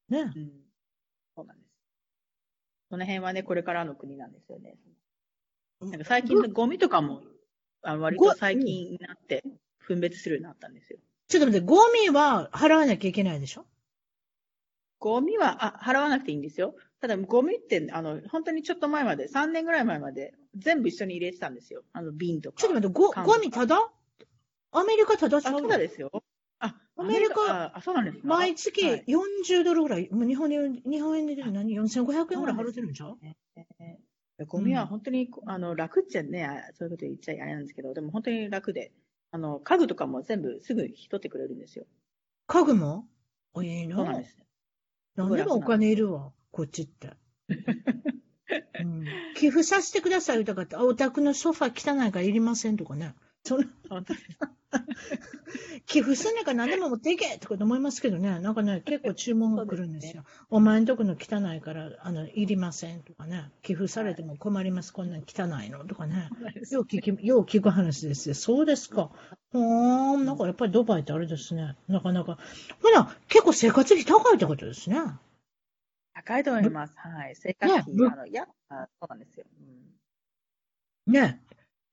[0.10, 0.20] ね。
[0.20, 0.52] うん。
[1.36, 1.70] そうなんです。
[2.90, 4.76] その辺はね、これからの国なんですよね。
[5.82, 7.22] なんか最近のゴミとかも、
[7.84, 9.44] あ割と最近になって
[9.80, 11.00] 分別するようになったんですよ。
[11.28, 13.66] ちょっと待って、ゴミは払わなきゃいけないでしょ？
[15.00, 16.76] ゴミは、あ、払わなくていいんですよ。
[17.00, 21.84] ただ、ゴミって、あの、本当にちょっと前まで、3年ぐらい前まで、全部一緒に入れてたんですよ。
[21.94, 22.58] あの、瓶とか。
[22.58, 23.78] ちょっと待って、ゴゴミただ？
[24.72, 25.42] アメリカただ？
[25.42, 26.12] ちゃあ、うただですよ。
[26.60, 28.28] あ、アメリカああ、そうなんですか？
[28.28, 33.18] 毎月はい40ドルぐらい、もう日本円日本円で何 ?4500 円ぐらい払ってるんちゃう？
[33.24, 33.96] えー
[34.46, 38.92] ゴミは本当に、あの、楽っちゃね、あそういうこと言っちゃあれなんですけど、でも本当に楽で、
[39.32, 41.86] あの、家具とかも全部すぐ引き取ってくれるんですよ。
[42.48, 43.08] 家具も？
[43.54, 44.28] おいいなそうなんで。
[44.28, 44.38] す。
[45.16, 47.12] なんでもお金いるわ、こっちって。
[48.82, 53.14] うん、寄付させてくださいとかって、あお宅のソファ汚いからいりませんとかね。
[53.44, 53.64] その
[55.86, 60.24] 寄付すんね んから何でも持っていけと思いますけどね、なんかね、結構注文が来るんですよ。
[60.50, 63.52] お前んとこの汚いから、あの、いりませんとかね。
[63.64, 66.30] 寄付されても困ります、こんなん汚いのとかね。
[66.70, 68.36] よう聞き、よう聞く話ですよ。
[68.36, 69.10] そうですか。
[69.52, 71.76] ほーん、なんかやっぱりドバイってあれですね。
[71.88, 72.38] なかなか。
[72.82, 74.98] ほら、結構生活費高いってことですね。
[76.14, 76.94] 高いと思います。
[76.98, 77.36] はい。
[77.36, 79.46] 生活費、ねあの、いや、あそうなんですよ。
[81.08, 81.42] ね。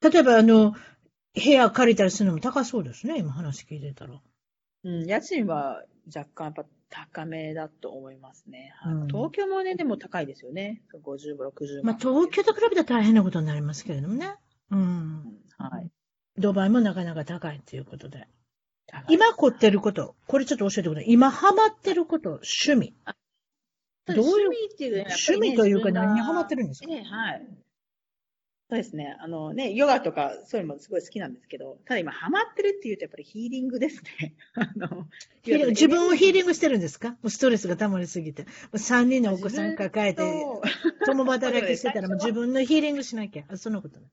[0.02, 0.74] 例えば、あの、
[1.36, 3.18] 部屋借りたりするのも高そうですね。
[3.18, 4.20] 今話聞いてたら。
[4.84, 5.02] うん。
[5.02, 5.84] うん、家賃は
[6.14, 8.72] 若干やっぱ高めだと思いますね。
[8.76, 10.82] はいうん東京もね、でも高いですよね。
[10.94, 11.50] 50、60万。
[11.82, 14.34] まあ、東京と比べたら大変なことになりますけれどもね。
[14.70, 14.80] うん。
[14.80, 15.90] うんはい。
[16.38, 18.26] ドバイもなかなか高いということで。
[19.08, 21.10] 今凝ってること、これちょっと教えてください。
[21.12, 22.94] 今ハマってること、趣味。
[24.06, 26.86] どういう趣味っていうね趣味というか何にハマってるんですか？
[26.88, 27.46] ええはい。
[28.68, 29.16] そうですね。
[29.20, 34.34] あのね、ヨガとかそういうのもすごい好きなんですけど、ただ今ハマってるっていうとやっぱりヒーリングですね。
[34.54, 35.06] あの
[35.44, 37.10] 自分をヒーリンググしてるんですか？
[37.10, 38.42] もうストレスが溜まりすぎて。
[38.42, 40.22] もう3人のお子さん抱えて、
[41.06, 43.44] 共働きしてたらもう自分のヒーリングしなきゃ。
[43.48, 44.06] あそのことね。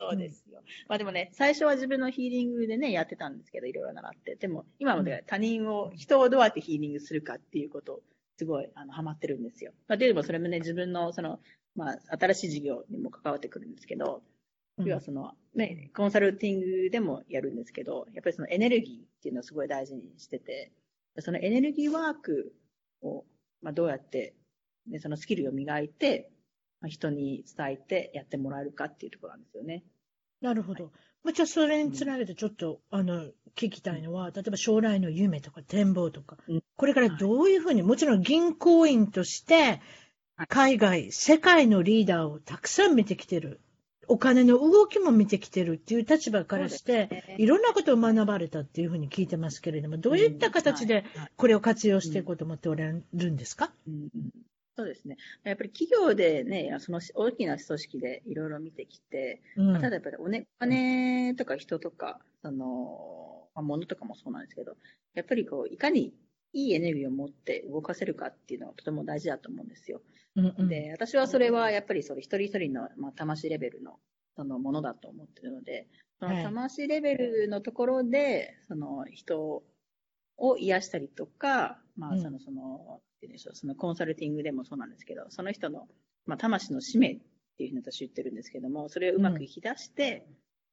[0.00, 0.62] そうですよ。
[0.88, 4.34] まあでもね、最初は自分のヒーリングでね、やってたんですけど、いろいろ習って。
[4.34, 8.02] でも、今まで他人を、人をどうやってヒーリングするかっていうことを、
[8.36, 9.72] すごい、あの、ハマってるんですよ。
[9.86, 11.38] まあ、でもそれもね、自分の、その、
[11.74, 14.22] まあ、新しい事業にも関わってくるんですけど、
[14.78, 14.86] うん。
[14.86, 20.72] 要はその、ね、コンサルティングでもやるんですけど、やっぱりそのエネルギーっていうのをすごい大事にしてて、
[21.18, 22.52] そのエネルギーワーク
[23.02, 23.24] を、
[23.60, 24.34] まあ、どうやって、
[24.86, 26.30] ね、そのスキルを磨いて、
[26.80, 29.84] まあ、人に伝えてやってもらえるかっていうところなんですよね。
[30.40, 30.90] なるほど。
[31.22, 39.80] まあ、じゃあそれにつなげてちょっと、あの、聞きたいのは、例えば将来の夢とか展望とかうん、これからどういうふうに、もちろん銀行員としてはい、
[40.48, 43.60] 海外、世界のリーダーをたくさん見てきてる。
[44.08, 47.36] お金の動きも見てきてるっていう立場からして、ね。
[47.38, 51.04] いろんなことを学ばれたっていうふうに聞いてますけれども、どういった形で
[51.36, 53.94] これを活用していこうと思っておられるんですか、うん。
[54.14, 54.30] うん。
[54.76, 55.18] そうですね。
[55.44, 59.80] やっぱり企業でね、その大きな組織でいろいろ見てきて、うん。
[59.80, 64.76] ただやっぱりお,、ね、お金とか人とか、その、まあ、物とかもそうなんですけど、
[65.14, 66.12] やっぱりこう、いかに
[66.52, 70.02] いいエネルギーを持って動かせるかっていうのがとても大事だと思うんですよ。
[70.36, 70.68] うんうん。
[70.68, 73.98] で、私はそれはやっぱりその一人一人の、まあ、魂レベルの
[74.36, 75.88] そのものだと思ってるので、
[76.18, 79.62] そのはい魂レベルのところで、その人
[80.36, 82.18] を癒したりとか、まうん。
[82.18, 85.86] あその、その、うんでしょう、そのコンサルティングでもそうなんですけど、その人の、
[86.26, 87.18] まあ、魂の使命っ
[87.56, 90.26] ていうふうに私言ってるんですけども、それをうまく引き出して、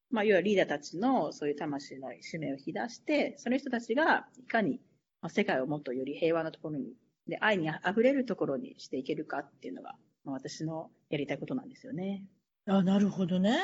[0.10, 4.80] まあ、要はリーダーたちのそういう魂の使命を引き出して、その人たちがいかに、まあ、
[5.28, 6.94] 世界をもっとより平和なところに、
[7.28, 12.24] で、愛に溢れるところにしていけるかっていうのが、まあ、私のやりたいことなんですよね。
[12.66, 13.58] あ、なるほどね。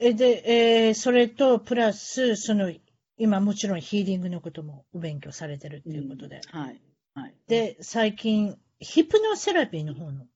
[0.00, 0.42] え、で、
[0.86, 2.72] えーそれと、プラス、その、
[3.16, 6.40] 今もちろんヒーリングのこともお勉強されてるっていうことで。
[6.50, 6.80] はい。
[7.14, 7.34] はい。
[7.46, 10.26] で、最近、ヒプノセラピーの方の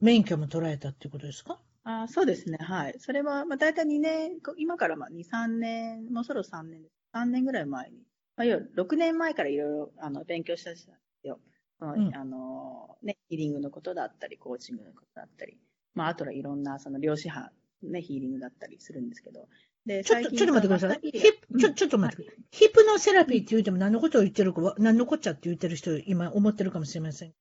[0.00, 1.58] 免許も取られたっていうことですか？
[1.84, 2.58] あそうですね。
[2.60, 2.96] はい。
[2.98, 6.92] それは、まあ、大体2年、こ今からまあ2、3年、もうそろ3年です。
[7.14, 7.96] 3年ぐらい前に。
[8.36, 10.88] まあ、要は6年前からいろいろ、あの、勉強したんです
[11.24, 11.40] よ。
[11.80, 15.58] うんあの、ね、ヒーリングのことだったり、コーチングのことだったり、
[15.94, 17.50] まあ、あとはいろんな、その、量子波、
[17.82, 19.48] ね、ヒーリングだったりするんですけど。
[19.84, 21.00] で、ちょっと、ちょっと待ってください。
[21.02, 21.20] ヒ
[21.60, 22.44] ちょ、ちょっと待ってください。
[22.50, 27.28] ヒプノセラピーって言うても何のことを言ってるかわ、何のこっちゃって言ってる人、今思ってるかもしれません。
[27.28, 27.32] い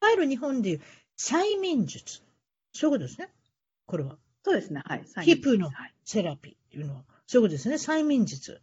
[0.00, 0.80] わゆる日本でいう
[1.16, 2.22] 催眠術。
[2.72, 3.28] そういうことですね。
[3.86, 4.18] これは。
[4.42, 4.82] そうですね。
[4.84, 5.04] はい。
[5.22, 5.94] ヒプのはい。
[6.04, 7.04] セラピーっていうのは。
[7.26, 7.76] そういうことですね。
[7.76, 8.60] 催眠術。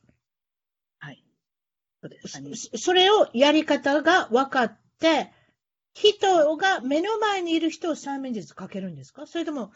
[2.76, 5.32] それをやり方が分かって、
[5.94, 9.28] 人が目の前にいる人を催眠術かけるんですか？
[9.28, 9.72] それとも、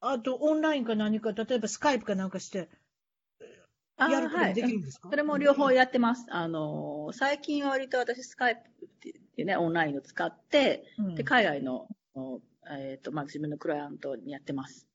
[0.00, 2.68] あとオンラインか何か、例えばスカイプかなんかして、
[3.98, 6.26] やることもできるんですか、はい、それも両方やってます。
[6.30, 11.86] あの、最近は割と私スカイプっていうね、オンラインを使って、うん、で、海外の、
[12.70, 14.86] えっ、ー、と、まあ、自分のクライアントにやってます。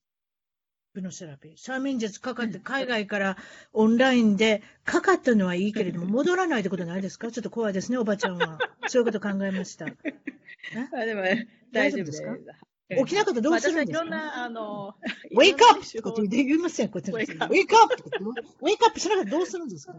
[0.96, 1.56] プノセラピー。
[1.58, 3.38] 催眠術かかって海外から
[3.74, 7.30] オンラインでかかったのはいいけれども、 戻らないってことないですか？
[7.32, 8.58] ちょっと怖いですね、おばちゃんは。
[8.88, 9.88] そういうこと考えました。
[9.88, 11.24] あでも、
[11.74, 12.34] 大丈夫ですか？
[12.98, 14.00] 起きなかったらどうするんですか？
[14.00, 14.96] いろんな、あの、
[15.32, 17.54] ウェイクアップってこと言いません、こっちウェイクアップ。
[17.54, 17.96] ウェイクアップ
[18.62, 19.96] ウェイクアップしながらどうするんですか？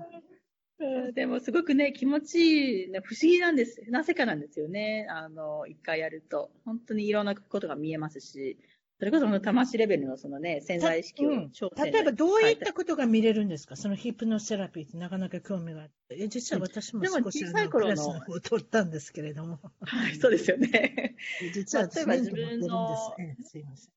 [1.15, 3.83] でもすごくね、気持ちいい、不思議なんです。
[3.89, 5.07] なぜかなんですよね。
[5.11, 6.51] あの、一回やると。
[6.65, 8.59] 本当にいろんなことが見えますし、
[8.99, 11.53] それこその魂レベルのそのね、潜在意識を、うん、
[11.85, 13.77] 例えばどういったことが見れるんですか？
[13.77, 16.29] そのヒプノセラピーってなかなか興味があって。
[16.29, 19.59] 実は私も少し、うん、小さい頃のを取ったんですけれども。
[19.83, 21.15] はい、そうですよね。
[21.53, 23.93] 実は例えば自分の、ええ、すいません。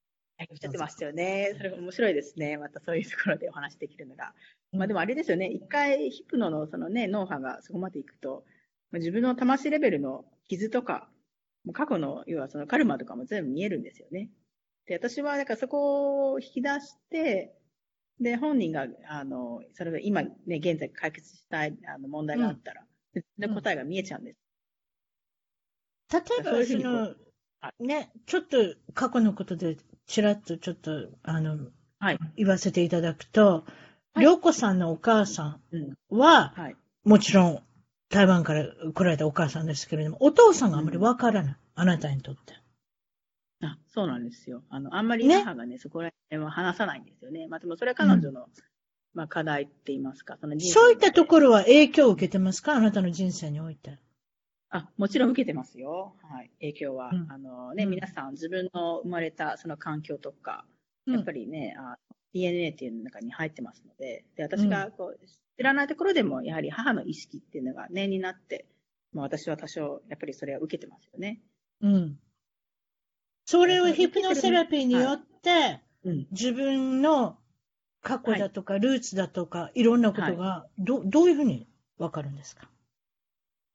[0.49, 1.53] おっしゃってましたよね。
[1.57, 2.57] それ面白いですね。
[2.57, 4.33] またそういうところでお話できるのが。
[4.73, 5.47] まあでもあれですよね。
[5.47, 8.43] 一回ヒプノのそのね、脳波がそこまでいくと、
[8.91, 11.09] まあ、自分の魂レベルの傷とか、
[11.73, 14.29] 過去の、要はそのカルマとかも全部見えるんですよね。
[14.89, 17.53] で、私は、だからそこを引き出して、
[18.19, 22.83] で、本人が、あの、それが今ね、現在解決したいあの問題があったら、
[23.13, 24.39] うん、で答えが見えちゃうんです。
[26.11, 27.15] 例えば、その、
[27.79, 28.57] ね、ちょっと
[28.95, 29.77] 過去のことで、
[30.07, 31.69] ちらっとちょっと、あの、
[31.99, 33.65] はい、言わせていただくと、
[34.17, 37.63] りょうこさんのお母さんは、はい、もちろん
[38.09, 42.58] 台湾から来られたお母さんですけれども、お父さんがあまりわからない、うん、あなたにとって。
[43.61, 44.63] あ、そうなんですよ。
[44.69, 47.47] あの、あんまり母がね、ねそこら辺は話さないんですよね。
[47.47, 48.47] まあ、でもそれは彼女の、うん、
[49.13, 52.75] まあ、課題って言いますか、そのそういったところは影響を受けてますか？
[52.75, 53.99] あなたの人生において。
[54.69, 56.15] あ、もちろん受けてますよ。
[56.21, 56.51] はい。
[56.59, 57.09] 影響は。
[57.11, 60.63] うん、あのね、皆さん自分の生まれたその環境とか、
[61.07, 61.97] やっぱりね、あ
[62.33, 65.19] DNA っていうの中に入ってますので、で、私がこう、
[65.57, 68.67] 知らないところでも、やはり母の意識っていうのが念になって、
[69.11, 71.41] まあ私は多少、やっぱりそれは受けてますよね。
[71.81, 72.19] うん。
[73.51, 75.81] それをヒプノセラピーによって、
[76.29, 77.35] 自分の
[78.03, 82.69] 過去だとか、ルーツだとか、いろんなことが、ど、どういうふうにわかるんですか？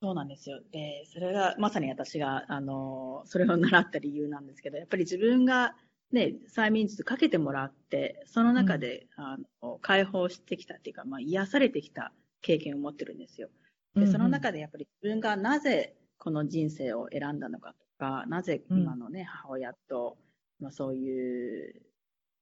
[0.00, 0.60] そうなんですよ。
[0.70, 5.74] で、それがまさに私が、あの、それを習った理由なんですけど、やっぱり自分が
[6.12, 12.12] ね、催眠術かけてもらって、その中で、うん、あの解放してきたっていうか、まあ、癒されてきた
[12.42, 13.48] 経験を持ってるんですよ。
[13.96, 20.18] で、その中でやっぱり自分がなぜこの人生を選んだのかか、なぜ今のね、うん、母親と、
[20.60, 21.82] まあ、そういう、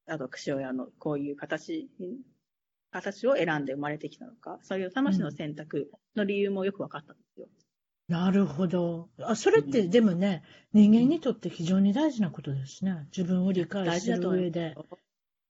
[0.05, 1.89] あと、父親のこういう形、
[2.91, 7.47] 形を選んで生まれてきたのか、そういう魂の選択の理由もよく分かったんですよ。
[8.09, 9.09] なるほど。
[9.21, 10.43] あ、それって、でもね、
[10.73, 13.07] 人間にとって非常に大事なことですね。
[13.15, 14.75] 自分を理解する上で。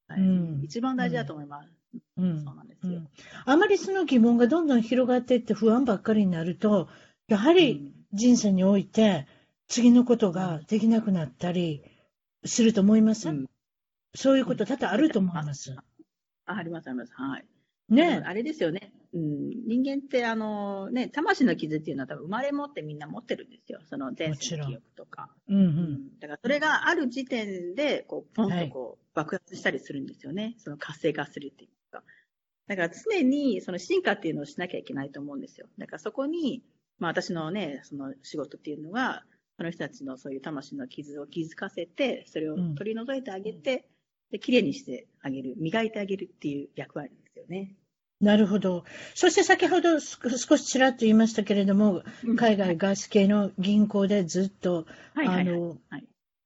[0.08, 1.70] はい、うん、一番大事だと思います。
[2.18, 3.10] うん、そうなんですよ、うん。
[3.46, 6.88] あまりその疑問がどんどん広がっていって不安ばっかりになると、
[7.28, 9.28] やはり人生において、
[9.74, 11.84] 次のことができなくなったり
[12.46, 13.48] すると思います、うん、
[14.14, 15.76] そういうこと多々あると思います。
[16.46, 17.14] あ、あります、あります。
[17.16, 17.46] はい。
[17.90, 18.94] ねあれですよね。
[19.16, 23.80] うん、人間ってあのね、魂の傷っていうのは多分生まれ持ってみんな持ってるんですよ。
[23.90, 25.32] その前世の記憶とか。
[25.50, 30.54] うん、うん、だからそれがある時点で、こう、ポンとこう、爆発したりするんですよね。
[30.60, 32.04] その活性化するっていうか。
[32.68, 35.66] だから常にその進化っていうのをしなきゃいけないと思うんですよ。
[35.80, 36.62] だからそこに、
[37.00, 39.24] まあ私のね、その仕事っていうのは、
[39.58, 43.82] その人たちのそういう魂の傷を気づかせて、それを取り除いてあげて、うん、
[44.32, 47.76] で、綺麗にしてあげる、磨いてあげるっていう役割ですよね。
[48.24, 48.86] なるほど。
[49.16, 52.04] そして先ほど少しちらっと言いましたけれども、
[52.38, 55.78] 海外外資系の銀行でずっと、あの、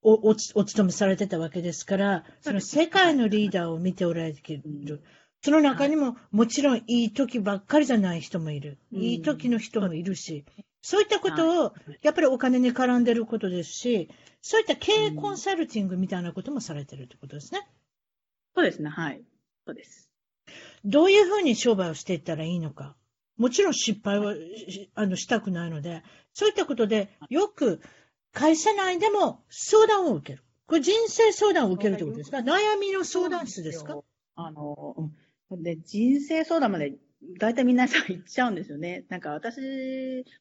[0.02, 5.04] おお勤めされてたわけですから、その世界のリーダーを見ておられる。
[5.44, 8.80] その中にももちろんいい時ばっかりじゃない人もいる。
[8.92, 10.46] いい時の人もいるし、
[10.90, 14.10] そういったことを、やっぱりお金に絡んでることですし、
[14.42, 17.68] そういった経営コンサルティングみたいなこともされてるってことですね。
[18.56, 19.22] そうですね、はい。
[19.66, 20.10] そうです。
[20.86, 22.96] どういうふうに商売をしていったらいいのか。
[23.36, 24.34] もちろん失敗は
[24.96, 27.82] あのしたくないので、そういったことで、よく
[28.32, 30.44] 会社内でも相談を受ける。
[30.68, 32.38] これ人生相談を受けるってことですか？
[32.38, 34.00] 悩みの相談室ですか？
[34.36, 34.96] あの、
[35.52, 36.94] で、人生相談まで
[37.40, 39.06] 大体皆さん言っちゃうんですよね。
[39.10, 39.60] なんか私、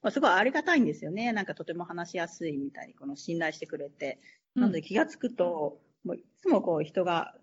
[0.03, 1.33] まあ、すごいありがたいんですよね。
[1.33, 4.21] なんかとても話しやすいみたいに、この信頼してくれて。
[4.55, 7.35] なので気がつくと、もういつもこう人が、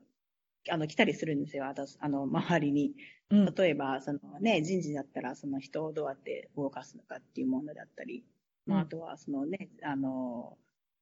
[0.69, 1.65] あの、来たりするんですよ。
[1.65, 2.95] 私、あの、周りに。
[3.29, 8.23] 例えば、そのね、人事だったら、その人をどうやって動かすのかっていうものだったり。
[8.65, 10.57] まあ、あとはそのね、あの、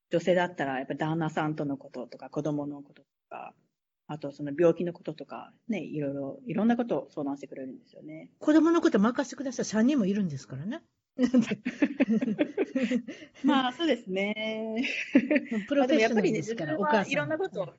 [0.09, 3.53] 女性だったらやっぱ旦那さんとのこととか子供のこととか、
[4.11, 8.29] あとその病気のこととか、ね、いろいろ、いろんなことを相談してくれるんですよね。
[8.39, 9.65] 子供のこと任せてください。
[9.83, 10.81] 3人もいるんですからね。
[13.45, 14.83] まあそうですね。
[15.69, 17.13] プロフェッショナルですから、お母さん。
[17.13, 17.69] いろんなことを、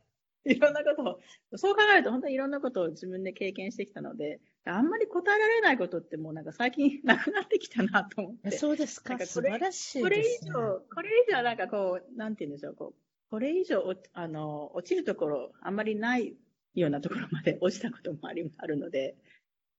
[0.47, 1.21] いろんなことを、
[1.59, 8.53] そう考えると本当にいろんなことを自分で経験してきたので、あんまり答えられないことってもうなんか最近なくなってきたなと思って。
[8.53, 9.19] そうですか。
[9.19, 13.03] か素晴らしい、ね、これ以上、これ以上なんかこう、なんて言うんでしょう、こう、
[13.33, 16.35] これ以上あの、落ちるところあんまりない
[16.75, 19.17] ようなところまで 落ちたこともありあるので、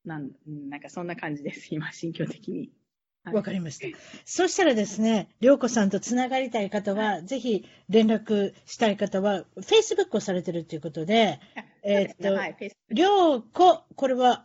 [0.05, 2.71] なんなんかそんな感じです、今、心境的に。
[3.25, 3.85] わかりました。
[4.25, 11.39] そしたらですね、りょうこさんとつながりたい方は、はい、ぜひ連絡したい方は、Facebook をされてるということで、
[11.83, 12.35] えっと、
[12.89, 14.43] りょうこ、これは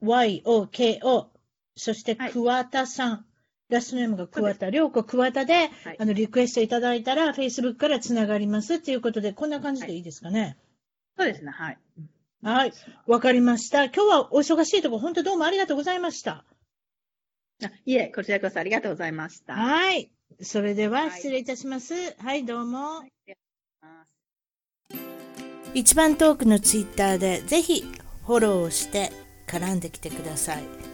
[0.00, 1.26] RYOKO、
[1.74, 3.33] そして桑田さん、はい、
[3.74, 10.56] ラストネームが桑田、りょうこ桑田で、はい、あの、リクエストいただいたら、Facebook からつながりますということで、こんな感じでいいですかね？
[11.18, 11.78] そうですね、はい。
[12.42, 12.72] はい、
[13.06, 13.84] わかりました。
[13.84, 16.44] 今日はお忙しいところ、本当どうもありがとうございました。
[17.62, 19.54] あいえ、こちらこそありがとうございました。
[19.54, 20.10] はい。
[20.40, 21.94] それでは失礼いたします。
[21.94, 22.98] はい、はい、どうも。
[22.98, 23.12] はい、
[25.74, 27.84] 一番トークのツイッターでぜひ
[28.26, 29.12] フォローして
[29.46, 30.93] 絡んできてください。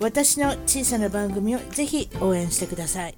[0.00, 3.14] 私の小さな番組をぜひ応援してください。